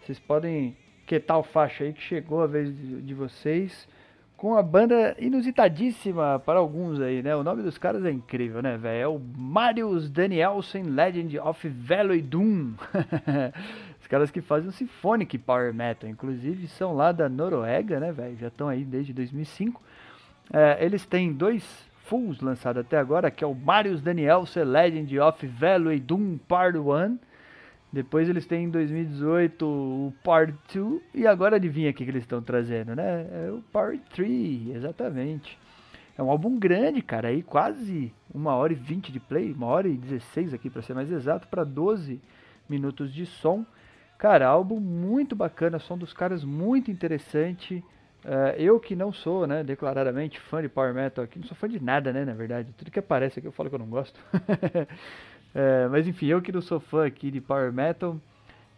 Vocês 0.00 0.18
podem 0.18 0.76
que 1.08 1.18
tal 1.18 1.42
faixa 1.42 1.84
aí 1.84 1.94
que 1.94 2.02
chegou 2.02 2.42
a 2.42 2.46
vez 2.46 2.68
de, 2.76 3.00
de 3.00 3.14
vocês 3.14 3.88
com 4.36 4.54
a 4.54 4.62
banda 4.62 5.16
inusitadíssima 5.18 6.38
para 6.44 6.58
alguns 6.58 7.00
aí, 7.00 7.22
né? 7.22 7.34
O 7.34 7.42
nome 7.42 7.62
dos 7.62 7.78
caras 7.78 8.04
é 8.04 8.10
incrível, 8.10 8.60
né, 8.60 8.76
velho? 8.76 9.00
É 9.00 9.08
o 9.08 9.18
Marius 9.18 10.10
Danielsen 10.10 10.82
Legend 10.84 11.38
of 11.38 11.66
Valley 11.66 12.20
Doom. 12.20 12.74
Os 13.98 14.06
caras 14.06 14.30
que 14.30 14.42
fazem 14.42 14.68
o 14.68 14.72
Symphonic 14.72 15.38
Power 15.38 15.72
Metal, 15.72 16.08
inclusive 16.08 16.68
são 16.68 16.94
lá 16.94 17.10
da 17.10 17.26
Noruega, 17.26 17.98
né, 17.98 18.12
velho? 18.12 18.36
Já 18.36 18.48
estão 18.48 18.68
aí 18.68 18.84
desde 18.84 19.14
2005. 19.14 19.82
É, 20.52 20.84
eles 20.84 21.06
têm 21.06 21.32
dois 21.32 21.64
fulls 22.04 22.40
lançados 22.42 22.80
até 22.82 22.98
agora, 22.98 23.30
que 23.30 23.42
é 23.42 23.46
o 23.46 23.54
Marius 23.54 24.02
Danielsen 24.02 24.64
Legend 24.64 25.18
of 25.20 25.46
Valley 25.46 26.00
Doom 26.00 26.36
Part 26.46 26.76
1 26.76 27.18
depois 27.92 28.28
eles 28.28 28.46
têm 28.46 28.64
em 28.64 28.70
2018 28.70 29.64
o 29.64 30.12
Part 30.22 30.54
2 30.74 31.02
e 31.14 31.26
agora 31.26 31.56
adivinha 31.56 31.90
o 31.90 31.94
que, 31.94 32.04
que 32.04 32.10
eles 32.10 32.22
estão 32.22 32.42
trazendo, 32.42 32.94
né? 32.94 33.26
É 33.32 33.50
o 33.50 33.62
Part 33.72 34.02
3, 34.10 34.76
exatamente. 34.76 35.58
É 36.16 36.22
um 36.22 36.30
álbum 36.30 36.58
grande, 36.58 37.00
cara, 37.00 37.28
aí 37.28 37.42
quase 37.42 38.12
uma 38.34 38.54
hora 38.56 38.72
e 38.72 38.76
20 38.76 39.10
de 39.10 39.20
play, 39.20 39.52
uma 39.52 39.68
hora 39.68 39.88
e 39.88 39.96
16 39.96 40.52
aqui 40.52 40.68
para 40.68 40.82
ser 40.82 40.92
mais 40.92 41.10
exato, 41.10 41.46
para 41.48 41.64
12 41.64 42.20
minutos 42.68 43.12
de 43.14 43.24
som. 43.24 43.64
Cara, 44.18 44.48
álbum 44.48 44.80
muito 44.80 45.36
bacana, 45.36 45.78
som 45.78 45.96
dos 45.96 46.12
caras 46.12 46.44
muito 46.44 46.90
interessante. 46.90 47.84
Uh, 48.24 48.50
eu 48.58 48.80
que 48.80 48.96
não 48.96 49.12
sou, 49.12 49.46
né, 49.46 49.62
declaradamente 49.62 50.40
fã 50.40 50.60
de 50.60 50.68
Power 50.68 50.92
Metal 50.92 51.24
aqui, 51.24 51.38
não 51.38 51.46
sou 51.46 51.56
fã 51.56 51.68
de 51.68 51.80
nada, 51.82 52.12
né, 52.12 52.24
na 52.24 52.34
verdade. 52.34 52.74
Tudo 52.76 52.90
que 52.90 52.98
aparece 52.98 53.38
aqui 53.38 53.46
eu 53.46 53.52
falo 53.52 53.70
que 53.70 53.76
eu 53.76 53.78
não 53.78 53.86
gosto. 53.86 54.20
É, 55.54 55.88
mas 55.88 56.06
enfim, 56.06 56.26
eu 56.26 56.42
que 56.42 56.52
não 56.52 56.60
sou 56.60 56.78
fã 56.78 57.06
aqui 57.06 57.30
de 57.30 57.40
Power 57.40 57.72
Metal, 57.72 58.16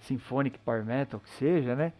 Symphonic 0.00 0.58
Power 0.60 0.84
Metal, 0.84 1.20
que 1.20 1.30
seja, 1.30 1.74
né? 1.74 1.92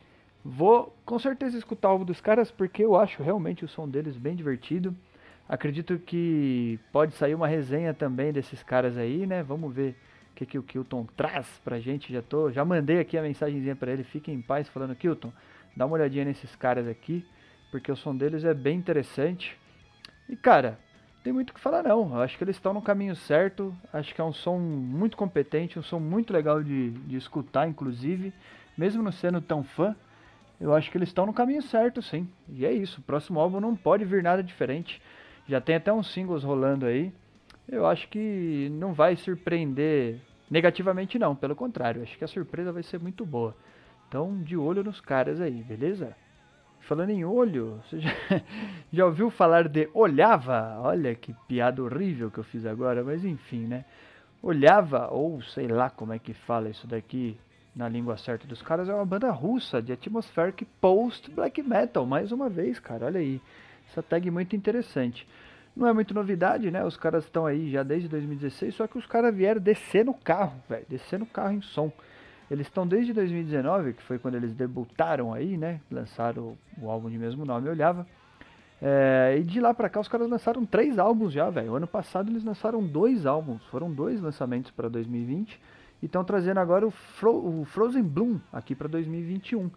Vou 0.45 0.97
com 1.05 1.19
certeza 1.19 1.59
escutar 1.59 1.89
algo 1.89 2.05
dos 2.05 2.21
caras 2.21 2.51
porque 2.51 2.83
eu 2.83 2.97
acho 2.97 3.23
realmente 3.23 3.65
o 3.65 3.69
som 3.69 3.89
deles 3.89 4.17
bem 4.17 4.35
divertido. 4.35 4.95
Acredito 5.49 5.99
que 5.99 6.79
pode 6.93 7.13
sair 7.15 7.35
uma 7.35 7.49
resenha 7.49 7.93
também 7.93 8.33
desses 8.33 8.63
caras 8.63 8.97
aí, 8.97 9.27
né? 9.27 9.43
Vamos 9.43 9.75
ver 9.75 9.97
o 10.31 10.35
que, 10.37 10.47
que 10.47 10.59
o 10.59 10.63
Kilton 10.63 11.07
traz 11.17 11.61
pra 11.65 11.81
gente. 11.81 12.13
Já 12.13 12.23
tô, 12.23 12.51
já 12.51 12.65
mandei 12.65 13.01
aqui 13.01 13.19
a 13.19 13.23
mensagenzinha 13.23 13.77
para 13.77 13.93
ele. 13.93 14.05
Fiquem 14.05 14.37
em 14.37 14.41
paz 14.41 14.69
falando, 14.69 14.95
Kilton, 14.95 15.33
dá 15.77 15.85
uma 15.85 15.97
olhadinha 15.97 16.25
nesses 16.25 16.55
caras 16.55 16.87
aqui, 16.87 17.27
porque 17.71 17.91
o 17.91 17.97
som 17.97 18.17
deles 18.17 18.45
é 18.45 18.55
bem 18.55 18.79
interessante. 18.79 19.59
E 20.29 20.37
cara, 20.37 20.79
tem 21.23 21.33
muito 21.33 21.51
o 21.51 21.55
que 21.55 21.61
falar 21.61 21.83
não. 21.83 22.15
Eu 22.15 22.21
acho 22.21 22.37
que 22.39 22.45
eles 22.45 22.57
estão 22.57 22.73
no 22.73 22.83
caminho 22.83 23.15
certo. 23.15 23.75
Acho 23.93 24.15
que 24.15 24.21
é 24.21 24.25
um 24.25 24.33
som 24.33 24.59
muito 24.59 25.17
competente, 25.17 25.79
um 25.79 25.83
som 25.83 26.01
muito 26.01 26.33
legal 26.33 26.63
de, 26.63 26.91
de 26.91 27.17
escutar, 27.17 27.69
inclusive. 27.69 28.33
Mesmo 28.77 29.03
não 29.03 29.13
sendo 29.13 29.41
tão 29.41 29.63
fã, 29.63 29.95
eu 30.61 30.75
acho 30.75 30.91
que 30.91 30.99
eles 30.99 31.09
estão 31.09 31.27
no 31.27 31.33
caminho 31.33 31.63
certo, 31.63 32.01
sim. 32.01 32.29
E 32.49 32.65
é 32.65 32.73
isso. 32.73 33.01
O 33.01 33.05
próximo 33.05 33.39
álbum 33.41 33.61
não 33.61 33.77
pode 33.77 34.05
vir 34.05 34.23
nada 34.23 34.43
diferente. 34.43 35.01
Já 35.49 35.61
tem 35.61 35.77
até 35.77 35.93
uns 35.93 36.13
singles 36.13 36.43
rolando 36.43 36.87
aí. 36.87 37.13
Eu 37.69 37.87
acho 37.87 38.09
que 38.09 38.69
não 38.73 38.93
vai 38.93 39.17
surpreender 39.17 40.19
negativamente, 40.51 41.19
não. 41.19 41.37
Pelo 41.37 41.55
contrário, 41.55 42.03
acho 42.03 42.17
que 42.17 42.25
a 42.25 42.29
surpresa 42.29 42.73
vai 42.73 42.83
ser 42.83 42.99
muito 42.99 43.25
boa. 43.25 43.57
Então, 44.09 44.43
de 44.43 44.57
olho 44.57 44.83
nos 44.83 45.01
caras 45.01 45.41
aí, 45.41 45.63
beleza? 45.63 46.17
Falando 46.81 47.11
em 47.11 47.25
olho, 47.25 47.81
você 47.85 48.01
já, 48.01 48.11
já 48.93 49.07
ouviu 49.07 49.31
falar 49.31 49.69
de 49.69 49.89
olhava? 49.95 50.79
Olha 50.81 51.15
que 51.15 51.35
piada 51.47 51.83
horrível 51.83 52.31
que 52.31 52.39
eu 52.39 52.45
fiz 52.45 52.67
agora, 52.67 53.05
mas 53.05 53.25
enfim, 53.25 53.67
né? 53.67 53.85
Olhava, 54.43 55.09
ou 55.13 55.43
sei 55.43 55.69
lá 55.69 55.91
como 55.91 56.13
é 56.13 56.19
que 56.19 56.33
fala 56.33 56.69
isso 56.69 56.87
daqui 56.87 57.39
na 57.75 57.89
língua 57.89 58.17
certa 58.17 58.47
dos 58.47 58.63
caras, 58.63 58.89
é 58.89 58.95
uma 58.95 59.07
banda 59.07 59.31
russa 59.31 59.81
de 59.81 59.93
atmospheric 59.93 60.65
post 60.81 61.31
black 61.31 61.63
metal, 61.63 62.05
mais 62.05 62.33
uma 62.33 62.49
vez, 62.49 62.79
cara, 62.79 63.07
olha 63.07 63.21
aí. 63.21 63.41
Essa 63.89 64.03
tag 64.03 64.31
muito 64.31 64.55
interessante. 64.55 65.27
Não 65.75 65.87
é 65.87 65.93
muito 65.93 66.15
novidade, 66.15 66.71
né? 66.71 66.85
Os 66.85 66.97
caras 66.97 67.25
estão 67.25 67.47
aí 67.47 67.71
já 67.71 67.83
desde 67.83 68.09
2016, 68.09 68.75
só 68.75 68.87
que 68.87 68.99
os 68.99 69.07
caras 69.07 69.35
vieram 69.35 69.61
descer 69.61 70.05
no 70.05 70.15
carro, 70.15 70.61
velho, 70.69 70.85
descer 70.89 71.19
no 71.19 71.27
carro 71.27 71.55
em 71.55 71.63
som. 71.63 71.93
Eles 72.51 72.67
estão 72.67 72.87
desde 72.87 73.13
2019, 73.13 73.93
que 73.93 74.03
foi 74.03 74.19
quando 74.19 74.35
eles 74.35 74.53
debutaram 74.53 75.33
aí, 75.33 75.57
né? 75.57 75.81
Lançaram 75.91 76.59
o 76.81 76.91
álbum 76.91 77.09
de 77.09 77.17
mesmo 77.17 77.45
nome, 77.45 77.69
eu 77.69 77.73
olhava. 77.73 78.07
É, 78.83 79.37
e 79.39 79.45
de 79.45 79.61
lá 79.61 79.75
pra 79.75 79.91
cá 79.91 80.01
os 80.01 80.09
caras 80.09 80.29
lançaram 80.29 80.65
três 80.65 80.99
álbuns 80.99 81.33
já, 81.33 81.49
velho. 81.51 81.77
Ano 81.77 81.87
passado 81.87 82.31
eles 82.31 82.43
lançaram 82.43 82.83
dois 82.83 83.27
álbuns, 83.27 83.65
foram 83.67 83.93
dois 83.93 84.21
lançamentos 84.21 84.71
para 84.71 84.89
2020 84.89 85.61
e 86.03 86.07
estão 86.07 86.25
trazendo 86.25 86.59
agora 86.59 86.87
o, 86.87 86.91
Fro 86.91 87.61
o, 87.61 87.65
Frozen 87.67 88.03
Bloom 88.03 88.41
aqui 88.53 88.75
para 88.75 88.89
2021. 88.89 89.71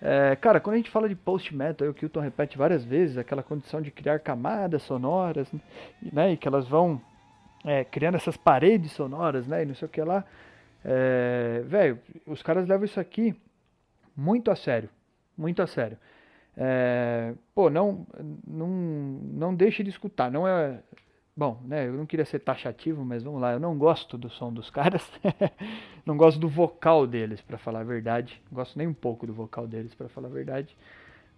É, 0.00 0.36
cara, 0.36 0.60
quando 0.60 0.74
a 0.74 0.76
gente 0.76 0.90
fala 0.90 1.08
de 1.08 1.16
post 1.16 1.54
metal, 1.54 1.88
o 1.88 1.94
Kilton 1.94 2.20
repete 2.20 2.56
várias 2.56 2.84
vezes 2.84 3.18
aquela 3.18 3.42
condição 3.42 3.82
de 3.82 3.90
criar 3.90 4.20
camadas 4.20 4.82
sonoras, 4.82 5.50
né? 6.12 6.32
E 6.32 6.36
que 6.36 6.46
elas 6.46 6.68
vão 6.68 7.00
é, 7.64 7.82
criando 7.82 8.14
essas 8.14 8.36
paredes 8.36 8.92
sonoras, 8.92 9.46
né? 9.46 9.62
E 9.62 9.66
não 9.66 9.74
sei 9.74 9.86
o 9.86 9.90
que 9.90 10.00
lá. 10.02 10.24
É, 10.84 11.62
Velho, 11.66 11.98
os 12.26 12.42
caras 12.42 12.68
levam 12.68 12.84
isso 12.84 13.00
aqui 13.00 13.34
muito 14.16 14.50
a 14.50 14.56
sério. 14.56 14.88
Muito 15.36 15.60
a 15.62 15.66
sério. 15.66 15.98
É, 16.56 17.34
pô, 17.54 17.68
não, 17.68 18.06
não, 18.46 18.68
não 18.68 19.54
deixe 19.54 19.82
de 19.82 19.90
escutar. 19.90 20.30
Não 20.30 20.48
é. 20.48 20.80
Bom, 21.36 21.60
né? 21.66 21.86
Eu 21.86 21.92
não 21.92 22.06
queria 22.06 22.24
ser 22.24 22.38
taxativo, 22.38 23.04
mas 23.04 23.22
vamos 23.22 23.40
lá. 23.42 23.52
Eu 23.52 23.60
não 23.60 23.76
gosto 23.76 24.16
do 24.16 24.30
som 24.30 24.50
dos 24.50 24.70
caras. 24.70 25.06
não 26.06 26.16
gosto 26.16 26.40
do 26.40 26.48
vocal 26.48 27.06
deles, 27.06 27.42
para 27.42 27.58
falar 27.58 27.80
a 27.80 27.84
verdade. 27.84 28.40
Não 28.50 28.56
gosto 28.56 28.78
nem 28.78 28.86
um 28.86 28.94
pouco 28.94 29.26
do 29.26 29.34
vocal 29.34 29.66
deles, 29.66 29.94
para 29.94 30.08
falar 30.08 30.28
a 30.28 30.32
verdade. 30.32 30.74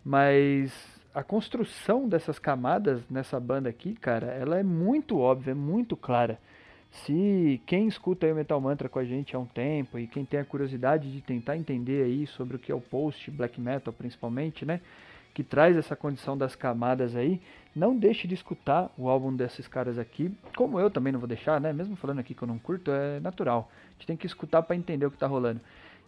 Mas 0.04 0.72
a 1.12 1.24
construção 1.24 2.08
dessas 2.08 2.38
camadas 2.38 3.02
nessa 3.10 3.40
banda 3.40 3.68
aqui, 3.68 3.94
cara, 3.94 4.26
ela 4.26 4.56
é 4.56 4.62
muito 4.62 5.18
óbvia, 5.18 5.50
é 5.50 5.54
muito 5.54 5.96
clara. 5.96 6.38
Se 6.90 7.60
quem 7.66 7.86
escuta 7.86 8.26
o 8.26 8.34
Metal 8.34 8.60
Mantra 8.60 8.88
com 8.88 8.98
a 8.98 9.04
gente 9.04 9.36
há 9.36 9.38
um 9.38 9.46
tempo 9.46 9.98
e 9.98 10.06
quem 10.06 10.24
tem 10.24 10.40
a 10.40 10.44
curiosidade 10.44 11.12
de 11.12 11.20
tentar 11.20 11.56
entender 11.56 12.02
aí 12.02 12.26
sobre 12.26 12.56
o 12.56 12.58
que 12.58 12.72
é 12.72 12.74
o 12.74 12.80
post 12.80 13.30
black 13.30 13.60
metal 13.60 13.92
principalmente, 13.92 14.64
né, 14.64 14.80
que 15.34 15.44
traz 15.44 15.76
essa 15.76 15.94
condição 15.94 16.36
das 16.36 16.56
camadas 16.56 17.14
aí, 17.14 17.40
não 17.76 17.96
deixe 17.96 18.26
de 18.26 18.34
escutar 18.34 18.92
o 18.96 19.08
álbum 19.08 19.34
desses 19.34 19.68
caras 19.68 19.98
aqui, 19.98 20.34
como 20.56 20.80
eu 20.80 20.90
também 20.90 21.12
não 21.12 21.20
vou 21.20 21.28
deixar, 21.28 21.60
né, 21.60 21.72
mesmo 21.72 21.94
falando 21.94 22.18
aqui 22.18 22.34
que 22.34 22.42
eu 22.42 22.48
não 22.48 22.58
curto, 22.58 22.90
é 22.90 23.20
natural. 23.20 23.70
A 23.90 23.92
gente 23.92 24.06
tem 24.06 24.16
que 24.16 24.26
escutar 24.26 24.62
para 24.62 24.74
entender 24.74 25.06
o 25.06 25.10
que 25.10 25.16
está 25.16 25.26
rolando. 25.26 25.60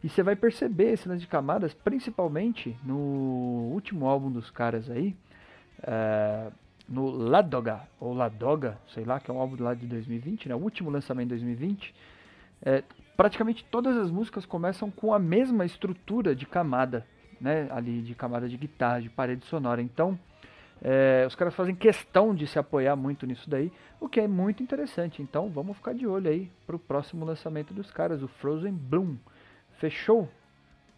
E 0.03 0.09
você 0.09 0.23
vai 0.23 0.35
perceber 0.35 0.93
esse 0.93 1.09
lance 1.09 1.21
de 1.21 1.27
camadas, 1.27 1.75
principalmente 1.75 2.77
no 2.83 3.71
último 3.73 4.07
álbum 4.07 4.33
dos 4.33 4.51
caras 4.51 4.91
aí, 4.91 5.15
uh, 5.81 6.53
no 6.91 7.09
Ladoga, 7.09 7.83
ou 8.01 8.13
Ladoga, 8.13 8.77
sei 8.93 9.05
lá, 9.05 9.21
que 9.21 9.31
é 9.31 9.35
um 9.35 9.39
álbum 9.39 9.63
lá 9.63 9.75
de 9.75 9.87
2020, 9.87 10.49
né? 10.49 10.55
o 10.57 10.59
último 10.59 10.91
lançamento 10.91 11.29
de 11.29 11.37
2020, 11.37 11.95
é, 12.63 12.83
praticamente 13.17 13.65
todas 13.71 13.97
as 13.97 14.11
músicas 14.11 14.45
começam 14.45 14.91
com 14.91 15.15
a 15.15 15.19
mesma 15.19 15.65
estrutura 15.65 16.35
de 16.35 16.45
camada, 16.47 17.07
né? 17.41 17.69
ali 17.71 18.03
de 18.03 18.15
camada 18.17 18.49
de 18.49 18.57
guitarra, 18.57 19.01
de 19.01 19.09
parede 19.09 19.47
sonora. 19.47 19.81
Então, 19.81 20.19
é, 20.83 21.25
os 21.29 21.37
caras 21.37 21.55
fazem 21.55 21.77
questão 21.77 22.35
de 22.35 22.47
se 22.47 22.59
apoiar 22.59 22.97
muito 22.97 23.25
nisso 23.25 23.49
daí, 23.49 23.71
o 24.01 24.09
que 24.09 24.19
é 24.19 24.27
muito 24.27 24.61
interessante. 24.61 25.23
Então, 25.23 25.49
vamos 25.49 25.77
ficar 25.77 25.95
de 25.95 26.09
olho 26.09 26.29
aí 26.29 26.51
para 26.67 26.75
o 26.75 26.79
próximo 26.79 27.25
lançamento 27.25 27.73
dos 27.73 27.91
caras, 27.93 28.21
o 28.21 28.27
Frozen 28.27 28.73
Bloom. 28.73 29.17
Fechou? 29.79 30.29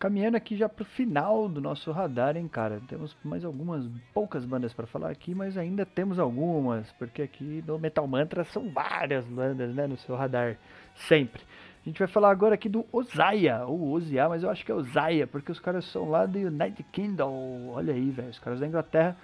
Caminhando 0.02 0.36
aqui 0.36 0.56
já 0.56 0.68
pro 0.68 0.84
final 0.84 1.48
do 1.48 1.60
nosso 1.60 1.92
radar, 1.92 2.36
hein, 2.36 2.48
cara. 2.48 2.82
Temos 2.88 3.16
mais 3.22 3.44
algumas 3.44 3.88
poucas 4.12 4.44
bandas 4.44 4.74
para 4.74 4.84
falar 4.84 5.10
aqui, 5.10 5.32
mas 5.32 5.56
ainda 5.56 5.86
temos 5.86 6.18
algumas, 6.18 6.90
porque 6.98 7.22
aqui 7.22 7.62
no 7.64 7.78
Metal 7.78 8.04
Mantra 8.04 8.42
são 8.42 8.68
várias 8.68 9.24
bandas, 9.26 9.72
né, 9.72 9.86
no 9.86 9.96
seu 9.96 10.16
radar, 10.16 10.56
sempre. 10.96 11.40
A 11.80 11.88
gente 11.88 12.00
vai 12.00 12.08
falar 12.08 12.32
agora 12.32 12.56
aqui 12.56 12.68
do 12.68 12.84
Ozaia, 12.90 13.64
ou 13.64 13.92
Ozia, 13.92 14.28
mas 14.28 14.42
eu 14.42 14.50
acho 14.50 14.66
que 14.66 14.72
é 14.72 14.74
Ozaia, 14.74 15.24
porque 15.24 15.52
os 15.52 15.60
caras 15.60 15.84
são 15.84 16.10
lá 16.10 16.26
do 16.26 16.36
United 16.36 16.82
Kingdom. 16.90 17.68
Olha 17.68 17.94
aí, 17.94 18.10
velho, 18.10 18.30
os 18.30 18.40
caras 18.40 18.58
da 18.58 18.66
Inglaterra 18.66 19.16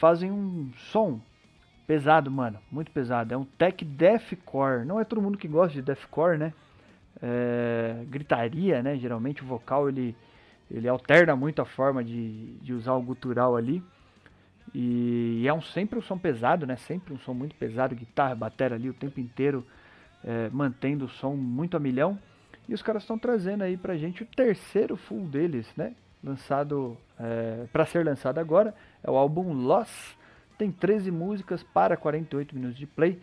fazem 0.00 0.32
um 0.32 0.68
som 0.90 1.20
pesado, 1.86 2.28
mano, 2.28 2.58
muito 2.72 2.90
pesado. 2.90 3.32
É 3.32 3.36
um 3.36 3.44
tech 3.44 3.84
deathcore. 3.84 4.84
Não 4.84 4.98
é 4.98 5.04
todo 5.04 5.22
mundo 5.22 5.38
que 5.38 5.46
gosta 5.46 5.74
de 5.74 5.82
deathcore, 5.82 6.38
né? 6.38 6.52
É, 7.22 8.04
gritaria, 8.08 8.82
né? 8.82 8.96
Geralmente 8.96 9.42
o 9.42 9.46
vocal 9.46 9.88
ele, 9.88 10.16
ele 10.70 10.88
alterna 10.88 11.34
muito 11.36 11.60
a 11.60 11.64
forma 11.64 12.02
de, 12.02 12.54
de 12.58 12.72
usar 12.72 12.94
o 12.94 13.02
gutural 13.02 13.56
ali. 13.56 13.82
E, 14.74 15.44
é 15.46 15.52
um, 15.52 15.62
sempre 15.62 15.98
um 15.98 16.02
som 16.02 16.18
pesado, 16.18 16.66
né? 16.66 16.76
Sempre 16.76 17.12
um 17.14 17.18
som 17.18 17.34
muito 17.34 17.54
pesado, 17.54 17.94
guitarra, 17.94 18.34
bateria 18.34 18.76
ali 18.76 18.90
o 18.90 18.94
tempo 18.94 19.20
inteiro, 19.20 19.66
é, 20.24 20.48
mantendo 20.50 21.06
o 21.06 21.08
som 21.08 21.34
muito 21.34 21.76
a 21.76 21.80
milhão. 21.80 22.18
E 22.68 22.74
os 22.74 22.82
caras 22.82 23.02
estão 23.02 23.18
trazendo 23.18 23.62
aí 23.62 23.76
pra 23.76 23.96
gente 23.96 24.22
o 24.22 24.26
terceiro 24.26 24.96
full 24.96 25.24
deles, 25.26 25.66
né? 25.76 25.94
Lançado, 26.22 26.98
é, 27.18 27.66
para 27.72 27.86
ser 27.86 28.04
lançado 28.04 28.38
agora, 28.38 28.74
é 29.02 29.10
o 29.10 29.16
álbum 29.16 29.52
Loss. 29.52 30.16
Tem 30.58 30.70
13 30.70 31.10
músicas 31.10 31.62
para 31.62 31.96
48 31.96 32.54
minutos 32.54 32.76
de 32.76 32.86
play. 32.86 33.18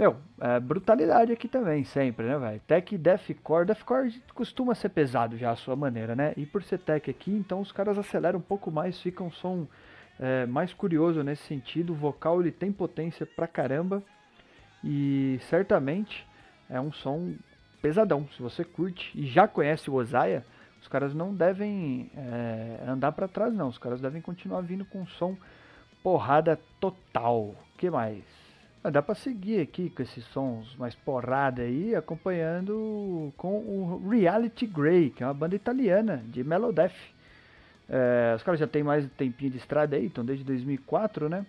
Meu, 0.00 0.16
é 0.40 0.58
brutalidade 0.58 1.30
aqui 1.30 1.46
também, 1.46 1.84
sempre, 1.84 2.24
né, 2.24 2.38
velho? 2.38 2.60
Tech 2.66 2.96
Deathcore. 2.96 3.66
Deathcore 3.66 4.22
costuma 4.32 4.74
ser 4.74 4.88
pesado 4.88 5.36
já 5.36 5.50
à 5.50 5.56
sua 5.56 5.76
maneira, 5.76 6.16
né? 6.16 6.32
E 6.38 6.46
por 6.46 6.62
ser 6.62 6.78
tech 6.78 7.10
aqui, 7.10 7.30
então 7.30 7.60
os 7.60 7.70
caras 7.70 7.98
aceleram 7.98 8.38
um 8.38 8.42
pouco 8.42 8.70
mais, 8.70 8.98
fica 8.98 9.22
um 9.22 9.30
som 9.30 9.66
é, 10.18 10.46
mais 10.46 10.72
curioso 10.72 11.22
nesse 11.22 11.42
sentido. 11.42 11.92
O 11.92 11.94
vocal 11.94 12.40
ele 12.40 12.50
tem 12.50 12.72
potência 12.72 13.26
pra 13.26 13.46
caramba 13.46 14.02
e 14.82 15.38
certamente 15.50 16.26
é 16.70 16.80
um 16.80 16.90
som 16.90 17.34
pesadão. 17.82 18.26
Se 18.34 18.40
você 18.40 18.64
curte 18.64 19.12
e 19.14 19.26
já 19.26 19.46
conhece 19.46 19.90
o 19.90 19.96
Ozaia, 19.96 20.46
os 20.80 20.88
caras 20.88 21.12
não 21.12 21.34
devem 21.34 22.10
é, 22.16 22.84
andar 22.88 23.12
para 23.12 23.28
trás, 23.28 23.52
não. 23.52 23.68
Os 23.68 23.76
caras 23.76 24.00
devem 24.00 24.22
continuar 24.22 24.62
vindo 24.62 24.86
com 24.86 25.02
um 25.02 25.06
som 25.06 25.36
porrada 26.02 26.58
total. 26.80 27.54
que 27.76 27.90
mais? 27.90 28.49
Ah, 28.82 28.88
dá 28.88 29.02
para 29.02 29.14
seguir 29.14 29.60
aqui 29.60 29.90
com 29.90 30.00
esses 30.00 30.24
sons 30.28 30.74
mais 30.76 30.94
porrada 30.94 31.60
aí, 31.60 31.94
acompanhando 31.94 33.30
com 33.36 33.58
o 33.58 34.08
Reality 34.08 34.66
Grey, 34.66 35.10
que 35.10 35.22
é 35.22 35.26
uma 35.26 35.34
banda 35.34 35.54
italiana 35.54 36.24
de 36.26 36.42
Melodeath. 36.42 36.94
É, 37.86 38.32
os 38.34 38.42
caras 38.42 38.58
já 38.58 38.66
tem 38.66 38.82
mais 38.82 39.06
tempinho 39.18 39.50
de 39.50 39.58
estrada 39.58 39.96
aí, 39.96 40.06
então 40.06 40.24
desde 40.24 40.42
2004, 40.44 41.28
né? 41.28 41.44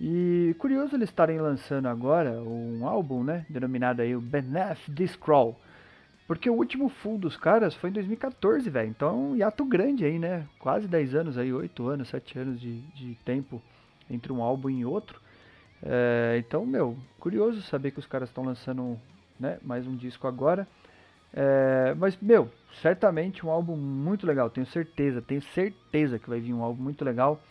E 0.00 0.56
curioso 0.58 0.96
eles 0.96 1.10
estarem 1.10 1.38
lançando 1.38 1.88
agora 1.88 2.40
um 2.40 2.88
álbum, 2.88 3.22
né? 3.22 3.44
Denominado 3.50 4.00
aí 4.00 4.16
o 4.16 4.20
Beneath 4.22 4.88
the 4.96 5.06
Scroll. 5.06 5.54
Porque 6.26 6.48
o 6.48 6.54
último 6.54 6.88
full 6.88 7.18
dos 7.18 7.36
caras 7.36 7.74
foi 7.74 7.90
em 7.90 7.92
2014, 7.92 8.70
velho. 8.70 8.88
Então 8.88 9.08
é 9.08 9.12
um 9.12 9.36
hiato 9.36 9.62
grande 9.66 10.06
aí, 10.06 10.18
né? 10.18 10.46
Quase 10.58 10.88
10 10.88 11.14
anos 11.16 11.36
aí, 11.36 11.52
8 11.52 11.86
anos, 11.86 12.08
7 12.08 12.38
anos 12.38 12.58
de, 12.58 12.80
de 12.80 13.14
tempo 13.26 13.60
entre 14.08 14.32
um 14.32 14.42
álbum 14.42 14.70
e 14.70 14.86
outro. 14.86 15.20
É, 15.82 16.36
então, 16.38 16.64
meu, 16.64 16.96
curioso 17.18 17.60
saber 17.62 17.90
que 17.90 17.98
os 17.98 18.06
caras 18.06 18.28
estão 18.28 18.44
lançando 18.44 18.98
né, 19.38 19.58
mais 19.62 19.86
um 19.86 19.96
disco 19.96 20.26
agora. 20.26 20.66
É, 21.34 21.94
mas, 21.96 22.16
meu, 22.20 22.50
certamente 22.80 23.44
um 23.44 23.50
álbum 23.50 23.76
muito 23.76 24.26
legal, 24.26 24.50
tenho 24.50 24.66
certeza, 24.66 25.22
tenho 25.22 25.42
certeza 25.42 26.18
que 26.18 26.28
vai 26.28 26.40
vir 26.40 26.52
um 26.52 26.62
álbum 26.62 26.82
muito 26.82 27.04
legal. 27.04 27.42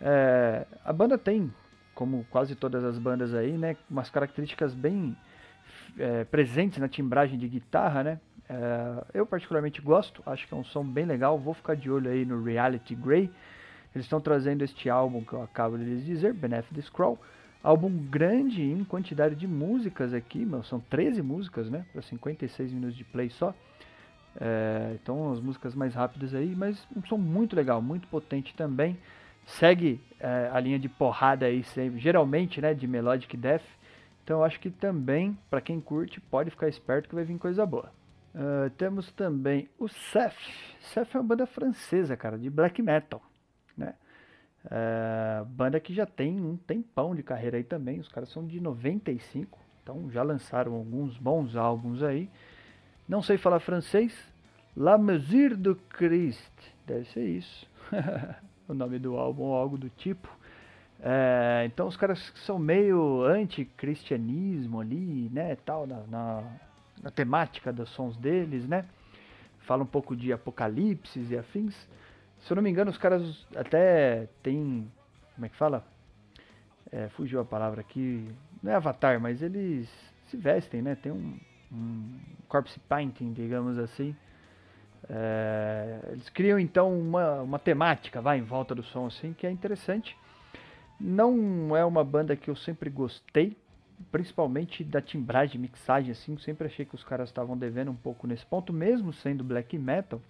É, 0.00 0.66
a 0.84 0.92
banda 0.92 1.18
tem, 1.18 1.52
como 1.94 2.26
quase 2.30 2.54
todas 2.54 2.84
as 2.84 2.98
bandas 2.98 3.34
aí, 3.34 3.52
né, 3.52 3.76
umas 3.90 4.10
características 4.10 4.74
bem 4.74 5.16
é, 5.98 6.24
presentes 6.24 6.78
na 6.78 6.88
timbragem 6.88 7.38
de 7.38 7.48
guitarra, 7.48 8.02
né? 8.02 8.20
É, 8.48 9.04
eu 9.12 9.26
particularmente 9.26 9.82
gosto, 9.82 10.22
acho 10.24 10.48
que 10.48 10.54
é 10.54 10.56
um 10.56 10.64
som 10.64 10.82
bem 10.82 11.04
legal, 11.04 11.38
vou 11.38 11.52
ficar 11.52 11.76
de 11.76 11.90
olho 11.90 12.10
aí 12.10 12.24
no 12.24 12.42
Reality 12.42 12.94
Grey. 12.94 13.30
Eles 13.94 14.06
estão 14.06 14.20
trazendo 14.20 14.62
este 14.64 14.88
álbum 14.88 15.22
que 15.22 15.32
eu 15.32 15.42
acabo 15.42 15.76
de 15.76 15.84
lhes 15.84 16.04
dizer, 16.04 16.32
Benefit 16.32 16.80
Scroll. 16.82 17.18
Álbum 17.62 17.90
grande 17.90 18.62
em 18.62 18.84
quantidade 18.84 19.34
de 19.34 19.46
músicas 19.46 20.14
aqui, 20.14 20.44
meu, 20.44 20.62
são 20.62 20.78
13 20.78 21.22
músicas, 21.22 21.68
né? 21.68 21.84
Para 21.92 22.02
56 22.02 22.72
minutos 22.72 22.96
de 22.96 23.04
play 23.04 23.30
só. 23.30 23.54
É, 24.40 24.96
então 25.02 25.32
as 25.32 25.40
músicas 25.40 25.74
mais 25.74 25.94
rápidas 25.94 26.34
aí, 26.34 26.54
mas 26.54 26.86
um 26.96 27.04
som 27.06 27.18
muito 27.18 27.56
legal, 27.56 27.82
muito 27.82 28.06
potente 28.08 28.54
também. 28.54 28.96
Segue 29.44 30.00
é, 30.20 30.50
a 30.52 30.60
linha 30.60 30.78
de 30.78 30.88
porrada 30.88 31.46
aí, 31.46 31.64
sempre, 31.64 31.98
geralmente, 31.98 32.60
né? 32.60 32.74
De 32.74 32.86
Melodic 32.86 33.36
Death. 33.36 33.64
Então 34.22 34.44
acho 34.44 34.60
que 34.60 34.70
também, 34.70 35.36
para 35.50 35.60
quem 35.60 35.80
curte, 35.80 36.20
pode 36.20 36.50
ficar 36.50 36.68
esperto 36.68 37.08
que 37.08 37.14
vai 37.14 37.24
vir 37.24 37.38
coisa 37.38 37.64
boa. 37.64 37.90
Uh, 38.34 38.70
temos 38.76 39.10
também 39.12 39.68
o 39.78 39.88
Seth. 39.88 40.36
Seth 40.80 41.14
é 41.14 41.18
uma 41.18 41.24
banda 41.24 41.46
francesa, 41.46 42.16
cara, 42.16 42.38
de 42.38 42.50
black 42.50 42.80
metal, 42.82 43.22
né? 43.76 43.94
É, 44.70 45.44
banda 45.46 45.78
que 45.78 45.94
já 45.94 46.04
tem 46.04 46.40
um 46.40 46.56
tempão 46.56 47.14
de 47.14 47.22
carreira 47.22 47.56
aí 47.56 47.64
também. 47.64 48.00
Os 48.00 48.08
caras 48.08 48.28
são 48.30 48.46
de 48.46 48.60
95, 48.60 49.58
então 49.82 50.10
já 50.10 50.22
lançaram 50.22 50.74
alguns 50.74 51.16
bons 51.16 51.56
álbuns 51.56 52.02
aí. 52.02 52.28
Não 53.08 53.22
sei 53.22 53.38
falar 53.38 53.60
francês. 53.60 54.14
La 54.76 54.96
Mesure 54.98 55.56
du 55.56 55.74
Christ, 55.90 56.52
deve 56.86 57.04
ser 57.06 57.26
isso. 57.26 57.66
o 58.68 58.74
nome 58.74 58.98
do 58.98 59.16
álbum 59.16 59.44
ou 59.44 59.54
algo 59.54 59.78
do 59.78 59.88
tipo. 59.88 60.28
É, 61.00 61.62
então 61.66 61.86
os 61.86 61.96
caras 61.96 62.32
são 62.44 62.58
meio 62.58 63.22
anti-cristianismo 63.22 64.80
ali, 64.80 65.30
né, 65.32 65.56
tal, 65.64 65.86
na, 65.86 66.02
na, 66.08 66.42
na 67.02 67.10
temática 67.10 67.72
dos 67.72 67.88
sons 67.90 68.16
deles, 68.16 68.66
né. 68.66 68.84
Fala 69.60 69.82
um 69.82 69.86
pouco 69.86 70.16
de 70.16 70.32
apocalipse 70.32 71.20
e 71.30 71.36
afins. 71.36 71.74
Se 72.40 72.52
eu 72.52 72.56
não 72.56 72.62
me 72.62 72.70
engano, 72.70 72.90
os 72.90 72.98
caras 72.98 73.46
até 73.54 74.28
tem. 74.42 74.90
Como 75.34 75.46
é 75.46 75.48
que 75.48 75.56
fala? 75.56 75.84
É, 76.90 77.08
fugiu 77.08 77.40
a 77.40 77.44
palavra 77.44 77.80
aqui. 77.80 78.28
Não 78.62 78.72
é 78.72 78.74
avatar, 78.74 79.20
mas 79.20 79.42
eles 79.42 79.88
se 80.26 80.36
vestem, 80.36 80.82
né? 80.82 80.94
Tem 80.94 81.12
um, 81.12 81.38
um 81.72 82.18
corpse 82.48 82.78
painting, 82.80 83.32
digamos 83.32 83.78
assim. 83.78 84.14
É, 85.08 86.00
eles 86.10 86.28
criam 86.30 86.58
então 86.58 86.98
uma, 86.98 87.42
uma 87.42 87.58
temática, 87.58 88.20
vai, 88.20 88.38
em 88.38 88.42
volta 88.42 88.74
do 88.74 88.82
som, 88.82 89.06
assim, 89.06 89.32
que 89.32 89.46
é 89.46 89.50
interessante. 89.50 90.16
Não 91.00 91.76
é 91.76 91.84
uma 91.84 92.02
banda 92.02 92.34
que 92.34 92.50
eu 92.50 92.56
sempre 92.56 92.90
gostei, 92.90 93.56
principalmente 94.10 94.82
da 94.82 95.00
timbragem, 95.00 95.60
mixagem, 95.60 96.10
assim. 96.10 96.36
Sempre 96.38 96.66
achei 96.66 96.84
que 96.84 96.94
os 96.94 97.04
caras 97.04 97.28
estavam 97.28 97.56
devendo 97.56 97.90
um 97.90 97.96
pouco 97.96 98.26
nesse 98.26 98.44
ponto, 98.44 98.72
mesmo 98.72 99.12
sendo 99.12 99.44
black 99.44 99.78
metal. 99.78 100.20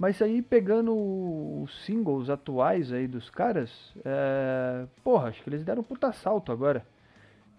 Mas 0.00 0.22
aí 0.22 0.40
pegando 0.40 0.94
os 1.62 1.84
singles 1.84 2.30
atuais 2.30 2.90
aí 2.90 3.06
dos 3.06 3.28
caras, 3.28 3.70
é... 4.02 4.86
porra, 5.04 5.28
acho 5.28 5.42
que 5.42 5.50
eles 5.50 5.62
deram 5.62 5.82
um 5.82 5.84
puta 5.84 6.10
salto 6.10 6.50
agora. 6.50 6.86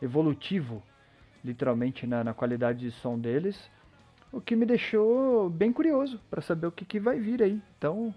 Evolutivo, 0.01 0.81
literalmente 1.45 2.07
na, 2.07 2.23
na 2.23 2.33
qualidade 2.33 2.79
de 2.79 2.89
som 2.89 3.19
deles. 3.19 3.69
O 4.31 4.41
que 4.41 4.55
me 4.55 4.65
deixou 4.65 5.51
bem 5.51 5.71
curioso 5.71 6.19
para 6.31 6.41
saber 6.41 6.65
o 6.65 6.71
que, 6.71 6.83
que 6.83 6.99
vai 6.99 7.19
vir 7.19 7.43
aí. 7.43 7.61
Então, 7.77 8.11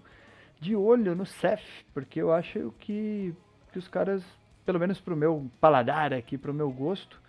de 0.59 0.75
olho 0.75 1.13
no 1.13 1.27
Cef, 1.27 1.61
porque 1.93 2.19
eu 2.19 2.33
acho 2.33 2.73
que, 2.79 3.31
que 3.71 3.77
os 3.77 3.87
caras, 3.87 4.23
pelo 4.65 4.79
menos 4.79 4.99
pro 4.99 5.15
meu 5.15 5.45
paladar 5.61 6.11
aqui, 6.11 6.35
pro 6.35 6.51
meu 6.51 6.71
gosto, 6.71 7.21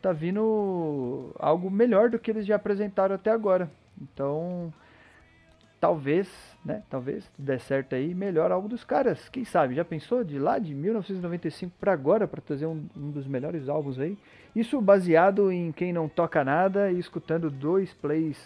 tá 0.00 0.10
vindo 0.10 1.34
algo 1.38 1.70
melhor 1.70 2.08
do 2.08 2.18
que 2.18 2.30
eles 2.30 2.46
já 2.46 2.56
apresentaram 2.56 3.14
até 3.14 3.30
agora. 3.30 3.70
Então, 4.00 4.72
talvez, 5.80 6.28
né, 6.64 6.82
talvez 6.90 7.28
der 7.38 7.58
certo 7.58 7.94
aí, 7.94 8.14
melhor 8.14 8.52
algo 8.52 8.68
dos 8.68 8.84
caras. 8.84 9.28
Quem 9.30 9.44
sabe? 9.44 9.74
Já 9.74 9.84
pensou 9.84 10.22
de 10.22 10.38
lá 10.38 10.58
de 10.58 10.74
1995 10.74 11.72
para 11.80 11.92
agora 11.92 12.28
para 12.28 12.40
trazer 12.40 12.66
um, 12.66 12.86
um, 12.94 13.10
dos 13.10 13.26
melhores 13.26 13.68
álbuns 13.68 13.98
aí? 13.98 14.18
Isso 14.54 14.80
baseado 14.80 15.50
em 15.50 15.72
quem 15.72 15.92
não 15.92 16.08
toca 16.08 16.44
nada 16.44 16.92
e 16.92 16.98
escutando 16.98 17.50
dois 17.50 17.94
plays 17.94 18.38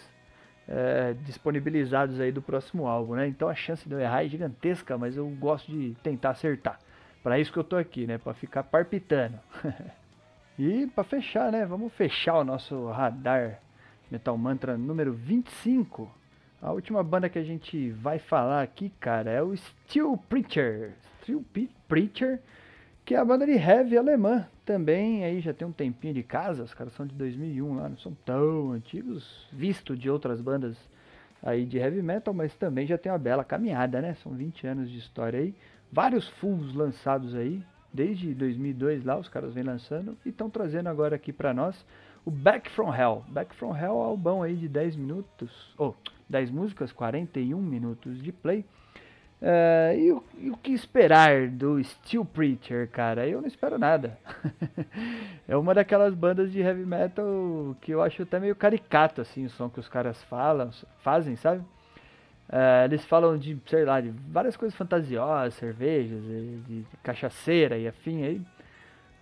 é, 0.67 1.13
disponibilizados 1.25 2.19
aí 2.19 2.31
do 2.31 2.41
próximo 2.41 2.87
álbum, 2.87 3.15
né? 3.15 3.27
Então 3.27 3.49
a 3.49 3.55
chance 3.55 3.87
de 3.87 3.93
eu 3.93 3.99
errar 3.99 4.23
é 4.23 4.29
gigantesca, 4.29 4.97
mas 4.97 5.17
eu 5.17 5.27
gosto 5.27 5.69
de 5.69 5.93
tentar 6.01 6.29
acertar. 6.31 6.79
Para 7.21 7.37
isso 7.37 7.51
que 7.51 7.59
eu 7.59 7.63
tô 7.63 7.75
aqui, 7.75 8.07
né? 8.07 8.17
Para 8.17 8.33
ficar 8.33 8.63
parpitando. 8.63 9.37
e 10.57 10.87
para 10.87 11.03
fechar, 11.03 11.51
né? 11.51 11.65
Vamos 11.65 11.91
fechar 11.93 12.37
o 12.37 12.43
nosso 12.45 12.87
radar 12.91 13.59
Metal 14.09 14.37
Mantra 14.37 14.77
número 14.77 15.11
25 15.11 16.09
a 16.65 16.71
última 16.71 17.03
banda 17.03 17.29
que 17.29 17.37
a 17.37 17.43
gente 17.43 17.91
vai 17.91 18.17
falar 18.17 18.63
aqui, 18.63 18.91
cara, 18.99 19.29
é 19.29 19.39
o 19.39 19.55
Steel 19.55 20.17
Preacher. 20.27 20.93
Steel 21.21 21.45
Preacher, 21.87 22.41
que 23.05 23.13
é 23.13 23.19
a 23.19 23.23
banda 23.23 23.45
de 23.45 23.51
heavy 23.51 23.95
alemã. 23.95 24.47
Também 24.65 25.23
aí 25.23 25.41
já 25.41 25.53
tem 25.53 25.67
um 25.67 25.71
tempinho 25.71 26.15
de 26.15 26.23
casa, 26.23 26.63
os 26.63 26.73
caras 26.73 26.91
são 26.93 27.05
de 27.05 27.13
2001 27.13 27.75
lá, 27.75 27.87
não 27.87 27.97
são 27.97 28.17
tão 28.25 28.71
antigos, 28.71 29.47
visto 29.53 29.95
de 29.95 30.09
outras 30.09 30.41
bandas 30.41 30.75
aí 31.43 31.67
de 31.67 31.77
heavy 31.77 32.01
metal, 32.01 32.33
mas 32.33 32.55
também 32.55 32.87
já 32.87 32.97
tem 32.97 33.11
uma 33.11 33.19
bela 33.19 33.43
caminhada, 33.43 34.01
né? 34.01 34.15
São 34.15 34.31
20 34.31 34.65
anos 34.65 34.89
de 34.89 34.97
história 34.97 35.39
aí, 35.39 35.53
vários 35.91 36.27
fulls 36.27 36.73
lançados 36.73 37.35
aí, 37.35 37.61
desde 37.93 38.33
2002 38.33 39.05
lá 39.05 39.15
os 39.19 39.29
caras 39.29 39.53
vêm 39.53 39.63
lançando 39.63 40.17
e 40.25 40.29
estão 40.29 40.49
trazendo 40.49 40.89
agora 40.89 41.15
aqui 41.15 41.31
para 41.31 41.53
nós 41.53 41.85
o 42.25 42.31
Back 42.31 42.71
From 42.71 42.91
Hell. 42.91 43.23
Back 43.27 43.55
From 43.55 43.77
Hell 43.77 44.19
é 44.25 44.29
um 44.31 44.41
aí 44.41 44.55
de 44.55 44.67
10 44.67 44.95
minutos, 44.95 45.75
ou 45.77 45.95
oh, 45.95 46.14
10 46.29 46.51
músicas, 46.51 46.91
41 46.91 47.59
minutos 47.61 48.21
de 48.21 48.31
play. 48.31 48.65
Uh, 49.41 49.97
e, 49.97 50.11
o, 50.11 50.23
e, 50.39 50.49
o, 50.49 50.57
que 50.57 50.71
esperar 50.71 51.49
do 51.49 51.83
Steel 51.83 52.25
Preacher, 52.25 52.89
cara? 52.89 53.27
Eu 53.27 53.41
não 53.41 53.47
espero 53.47 53.77
nada. 53.77 54.17
é 55.47 55.55
uma 55.55 55.73
daquelas 55.73 56.13
bandas 56.13 56.51
de 56.51 56.61
heavy 56.61 56.85
metal 56.85 57.75
que 57.81 57.91
eu 57.91 58.01
acho 58.01 58.23
até 58.23 58.39
meio 58.39 58.55
caricato, 58.55 59.21
assim, 59.21 59.45
o 59.45 59.49
som 59.49 59.69
que 59.69 59.79
os 59.79 59.89
caras 59.89 60.23
falam, 60.23 60.71
fazem, 60.99 61.35
sabe? 61.35 61.61
Uh, 62.47 62.85
eles 62.85 63.03
falam 63.05 63.37
de, 63.37 63.59
sei 63.65 63.83
lá, 63.83 63.99
de 63.99 64.09
várias 64.09 64.55
coisas 64.55 64.77
fantasiosas, 64.77 65.55
cervejas, 65.55 66.23
de, 66.23 66.57
de 66.61 66.85
cachaceira 67.03 67.77
e 67.77 67.87
afim 67.87 68.23
aí. 68.23 68.41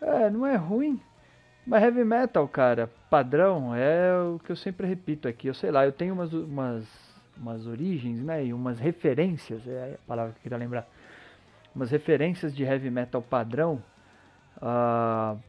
Uh, 0.02 0.30
não 0.32 0.46
é 0.46 0.56
ruim, 0.56 1.02
mas 1.66 1.82
heavy 1.82 2.04
metal, 2.04 2.48
cara, 2.48 2.90
padrão, 3.10 3.74
é 3.74 4.14
o 4.22 4.40
que 4.40 4.52
eu 4.52 4.56
sempre 4.56 4.86
repito 4.86 5.28
aqui. 5.28 5.48
Eu 5.48 5.54
sei 5.54 5.72
lá, 5.72 5.86
eu 5.86 5.94
tenho 5.94 6.14
umas, 6.14 6.34
umas, 6.34 6.86
umas 7.38 7.66
origens, 7.66 8.22
né? 8.22 8.46
E 8.46 8.54
umas 8.54 8.80
referências, 8.80 9.66
é 9.66 9.96
a 9.96 10.08
palavra 10.08 10.34
que 10.34 10.40
eu 10.40 10.44
queria 10.44 10.58
lembrar. 10.58 10.88
Umas 11.74 11.90
referências 11.90 12.54
de 12.54 12.64
heavy 12.64 12.90
metal 12.90 13.22
padrão. 13.22 13.82
Uh, 14.58 15.40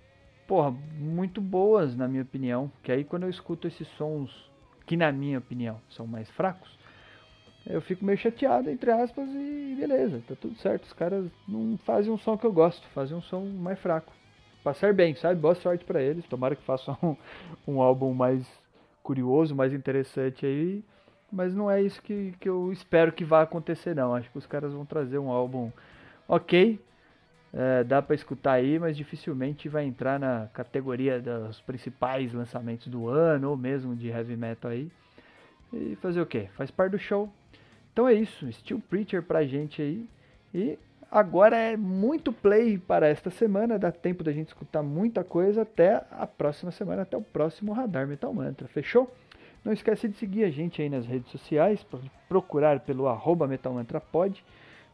porra, 0.47 0.71
muito 0.97 1.41
boas, 1.41 1.97
na 1.97 2.07
minha 2.07 2.23
opinião. 2.23 2.71
Que 2.83 2.93
aí 2.93 3.03
quando 3.03 3.25
eu 3.25 3.31
escuto 3.31 3.67
esses 3.67 3.89
sons, 3.97 4.31
que 4.87 4.97
na 4.97 5.11
minha 5.11 5.39
opinião 5.39 5.81
são 5.91 6.07
mais 6.07 6.31
fracos, 6.31 6.79
eu 7.67 7.81
fico 7.81 8.05
meio 8.05 8.19
chateado, 8.19 8.71
entre 8.71 8.91
aspas, 8.91 9.29
e 9.31 9.77
beleza, 9.77 10.23
tá 10.29 10.37
tudo 10.41 10.55
certo. 10.59 10.85
Os 10.85 10.93
caras 10.93 11.27
não 11.49 11.77
fazem 11.79 12.13
um 12.13 12.19
som 12.19 12.39
que 12.39 12.47
eu 12.47 12.53
gosto, 12.53 12.87
fazem 12.89 13.17
um 13.17 13.23
som 13.23 13.45
mais 13.47 13.81
fraco 13.81 14.13
passar 14.65 14.95
bem, 14.95 15.15
sabe? 15.15 15.39
Boa 15.39 15.55
sorte 15.55 15.85
para 15.85 16.03
eles. 16.03 16.25
Tomara 16.27 16.57
que 16.57 16.63
façam 16.63 16.97
um, 17.03 17.17
um, 17.75 17.83
álbum 17.83 18.15
mais 18.15 18.45
curioso, 19.03 19.55
mais 19.55 19.75
interessante 19.75 20.47
aí. 20.47 20.83
Mas 21.31 21.55
não 21.55 21.71
é 21.71 21.83
isso 21.83 22.01
que, 22.01 22.35
que 22.41 22.49
eu 22.49 22.73
espero 22.73 23.13
que 23.13 23.25
vá 23.25 23.43
acontecer, 23.43 23.95
não. 23.95 24.15
Acho 24.15 24.31
que 24.31 24.39
os 24.39 24.47
caras 24.47 24.73
vão 24.73 24.87
trazer 24.87 25.19
um 25.19 25.31
álbum 25.31 25.71
ok. 26.27 26.81
É, 27.53 27.85
dá 27.85 28.03
para 28.03 28.17
escutar 28.17 28.55
aí, 28.55 28.79
mas 28.79 28.97
dificilmente 28.97 29.69
vai 29.69 29.85
entrar 29.85 30.19
na 30.19 30.49
categoria 30.53 31.21
dos 31.21 31.61
principais 31.61 32.33
lançamentos 32.33 32.89
do 32.89 33.09
ano, 33.09 33.51
ou 33.51 33.57
mesmo 33.57 33.95
de 33.95 34.09
heavy 34.09 34.37
metal 34.37 34.71
aí. 34.71 34.91
E 35.73 35.97
fazer 35.97 36.21
o 36.21 36.27
que? 36.27 36.49
Faz 36.57 36.71
parte 36.71 36.93
do 36.93 36.99
show. 36.99 37.33
Então 37.93 38.09
é 38.09 38.15
isso. 38.15 38.51
Steel 38.53 38.81
Preacher 38.81 39.23
pra 39.23 39.45
gente 39.45 39.83
aí. 39.83 40.09
E 40.53 40.79
Agora 41.15 41.57
é 41.57 41.77
muito 41.77 42.33
play 42.33 42.77
para 42.77 43.07
esta 43.07 43.31
semana, 43.31 43.79
dá 43.79 43.93
tempo 43.93 44.25
da 44.25 44.33
gente 44.33 44.49
escutar 44.49 44.83
muita 44.83 45.23
coisa 45.23 45.63
até 45.63 46.05
a 46.11 46.27
próxima 46.27 46.73
semana, 46.73 47.03
até 47.03 47.17
o 47.17 47.23
próximo 47.23 47.73
Radar 47.73 48.05
Metal 48.05 48.35
Mantra, 48.35 48.67
fechou? 48.67 49.09
Não 49.65 49.73
esquece 49.73 50.09
de 50.09 50.17
seguir 50.17 50.43
a 50.43 50.51
gente 50.51 50.83
aí 50.83 50.89
nas 50.89 51.07
redes 51.07 51.31
sociais, 51.31 51.87
procurar 52.29 52.81
pelo 52.81 53.07
arroba 53.07 53.47
metalmantrapod, 53.47 54.45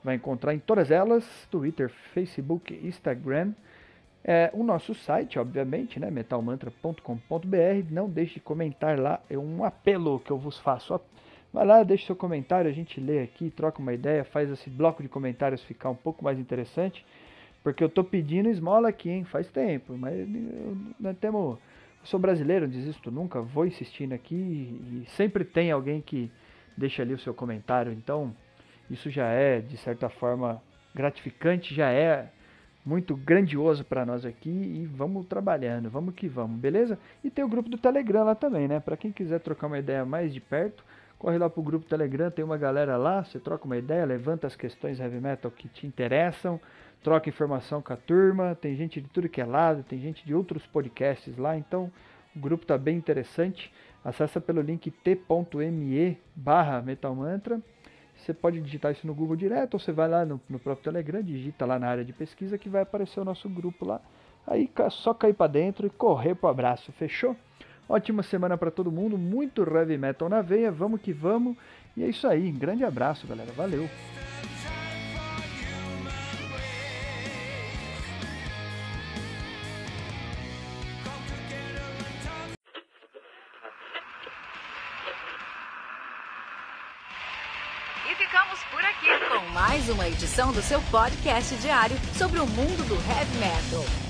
vai 0.04 0.16
encontrar 0.16 0.52
em 0.52 0.58
todas 0.58 0.90
elas, 0.90 1.24
Twitter, 1.50 1.88
Facebook, 1.88 2.78
Instagram, 2.86 3.54
é, 4.22 4.50
o 4.52 4.62
nosso 4.62 4.94
site, 4.94 5.38
obviamente, 5.38 5.98
né, 5.98 6.10
metalmantra.com.br, 6.10 7.90
não 7.90 8.10
deixe 8.10 8.34
de 8.34 8.40
comentar 8.40 8.98
lá, 8.98 9.20
é 9.30 9.38
um 9.38 9.64
apelo 9.64 10.20
que 10.20 10.30
eu 10.30 10.36
vos 10.36 10.58
faço 10.58 10.92
Vai 11.52 11.66
lá, 11.66 11.82
deixa 11.82 12.06
seu 12.06 12.16
comentário, 12.16 12.70
a 12.70 12.74
gente 12.74 13.00
lê 13.00 13.22
aqui, 13.22 13.50
troca 13.50 13.80
uma 13.80 13.92
ideia, 13.92 14.24
faz 14.24 14.48
esse 14.50 14.70
bloco 14.70 15.02
de 15.02 15.08
comentários 15.08 15.62
ficar 15.64 15.90
um 15.90 15.96
pouco 15.96 16.24
mais 16.24 16.38
interessante. 16.38 17.04
Porque 17.62 17.82
eu 17.82 17.88
tô 17.88 18.04
pedindo 18.04 18.48
esmola 18.48 18.88
aqui, 18.88 19.10
hein? 19.10 19.24
Faz 19.24 19.50
tempo, 19.50 19.96
mas 19.96 20.26
nós 20.98 21.16
temos. 21.18 21.58
Eu 22.00 22.06
sou 22.06 22.18
brasileiro, 22.18 22.66
não 22.66 22.72
desisto 22.72 23.10
nunca, 23.10 23.42
vou 23.42 23.66
insistindo 23.66 24.14
aqui 24.14 24.34
e 24.34 25.04
sempre 25.10 25.44
tem 25.44 25.70
alguém 25.70 26.00
que 26.00 26.30
deixa 26.74 27.02
ali 27.02 27.12
o 27.12 27.18
seu 27.18 27.34
comentário. 27.34 27.92
Então, 27.92 28.34
isso 28.88 29.10
já 29.10 29.26
é, 29.26 29.60
de 29.60 29.76
certa 29.76 30.08
forma, 30.08 30.62
gratificante, 30.94 31.74
já 31.74 31.90
é 31.90 32.30
muito 32.86 33.14
grandioso 33.14 33.84
para 33.84 34.06
nós 34.06 34.24
aqui 34.24 34.48
e 34.48 34.86
vamos 34.86 35.26
trabalhando, 35.26 35.90
vamos 35.90 36.14
que 36.14 36.26
vamos, 36.26 36.58
beleza? 36.58 36.98
E 37.22 37.28
tem 37.28 37.44
o 37.44 37.48
grupo 37.48 37.68
do 37.68 37.76
Telegram 37.76 38.24
lá 38.24 38.34
também, 38.34 38.66
né? 38.66 38.80
Para 38.80 38.96
quem 38.96 39.12
quiser 39.12 39.40
trocar 39.40 39.66
uma 39.66 39.78
ideia 39.78 40.04
mais 40.04 40.32
de 40.32 40.40
perto, 40.40 40.82
Corre 41.20 41.36
lá 41.36 41.50
pro 41.50 41.62
grupo 41.62 41.84
Telegram, 41.84 42.30
tem 42.30 42.42
uma 42.42 42.56
galera 42.56 42.96
lá, 42.96 43.22
você 43.22 43.38
troca 43.38 43.66
uma 43.66 43.76
ideia, 43.76 44.06
levanta 44.06 44.46
as 44.46 44.56
questões 44.56 44.98
heavy 44.98 45.20
metal 45.20 45.50
que 45.50 45.68
te 45.68 45.86
interessam, 45.86 46.58
troca 47.02 47.28
informação 47.28 47.82
com 47.82 47.92
a 47.92 47.96
turma, 47.96 48.54
tem 48.58 48.74
gente 48.74 49.02
de 49.02 49.08
tudo 49.08 49.28
que 49.28 49.38
é 49.38 49.44
lado, 49.44 49.82
tem 49.82 50.00
gente 50.00 50.24
de 50.24 50.34
outros 50.34 50.66
podcasts 50.66 51.36
lá, 51.36 51.58
então 51.58 51.92
o 52.34 52.38
grupo 52.40 52.64
tá 52.64 52.78
bem 52.78 52.96
interessante. 52.96 53.70
Acessa 54.02 54.40
pelo 54.40 54.62
link 54.62 54.90
t.me 54.90 56.18
barra 56.34 56.80
metalmantra. 56.80 57.60
Você 58.16 58.32
pode 58.32 58.58
digitar 58.62 58.92
isso 58.92 59.06
no 59.06 59.14
Google 59.14 59.36
direto, 59.36 59.74
ou 59.74 59.80
você 59.80 59.92
vai 59.92 60.08
lá 60.08 60.24
no, 60.24 60.40
no 60.48 60.58
próprio 60.58 60.84
Telegram, 60.84 61.22
digita 61.22 61.66
lá 61.66 61.78
na 61.78 61.86
área 61.86 62.04
de 62.04 62.14
pesquisa 62.14 62.56
que 62.56 62.70
vai 62.70 62.80
aparecer 62.80 63.20
o 63.20 63.26
nosso 63.26 63.46
grupo 63.46 63.84
lá. 63.84 64.00
Aí 64.46 64.70
só 64.88 65.12
cair 65.12 65.34
para 65.34 65.52
dentro 65.52 65.86
e 65.86 65.90
correr 65.90 66.34
pro 66.34 66.48
abraço, 66.48 66.90
fechou? 66.92 67.36
Ótima 67.90 68.22
semana 68.22 68.56
para 68.56 68.70
todo 68.70 68.92
mundo, 68.92 69.18
muito 69.18 69.64
heavy 69.68 69.98
metal 69.98 70.28
na 70.28 70.40
veia, 70.40 70.70
vamos 70.70 71.00
que 71.00 71.12
vamos. 71.12 71.56
E 71.96 72.04
é 72.04 72.06
isso 72.06 72.24
aí, 72.28 72.48
grande 72.52 72.84
abraço, 72.84 73.26
galera. 73.26 73.50
Valeu. 73.50 73.90
Mais 89.52 89.88
uma 89.88 90.06
edição 90.06 90.52
do 90.52 90.62
seu 90.62 90.80
podcast 90.92 91.56
diário 91.56 91.96
sobre 92.16 92.38
o 92.38 92.46
mundo 92.46 92.86
do 92.86 92.94
heavy 92.94 93.36
metal. 93.38 94.09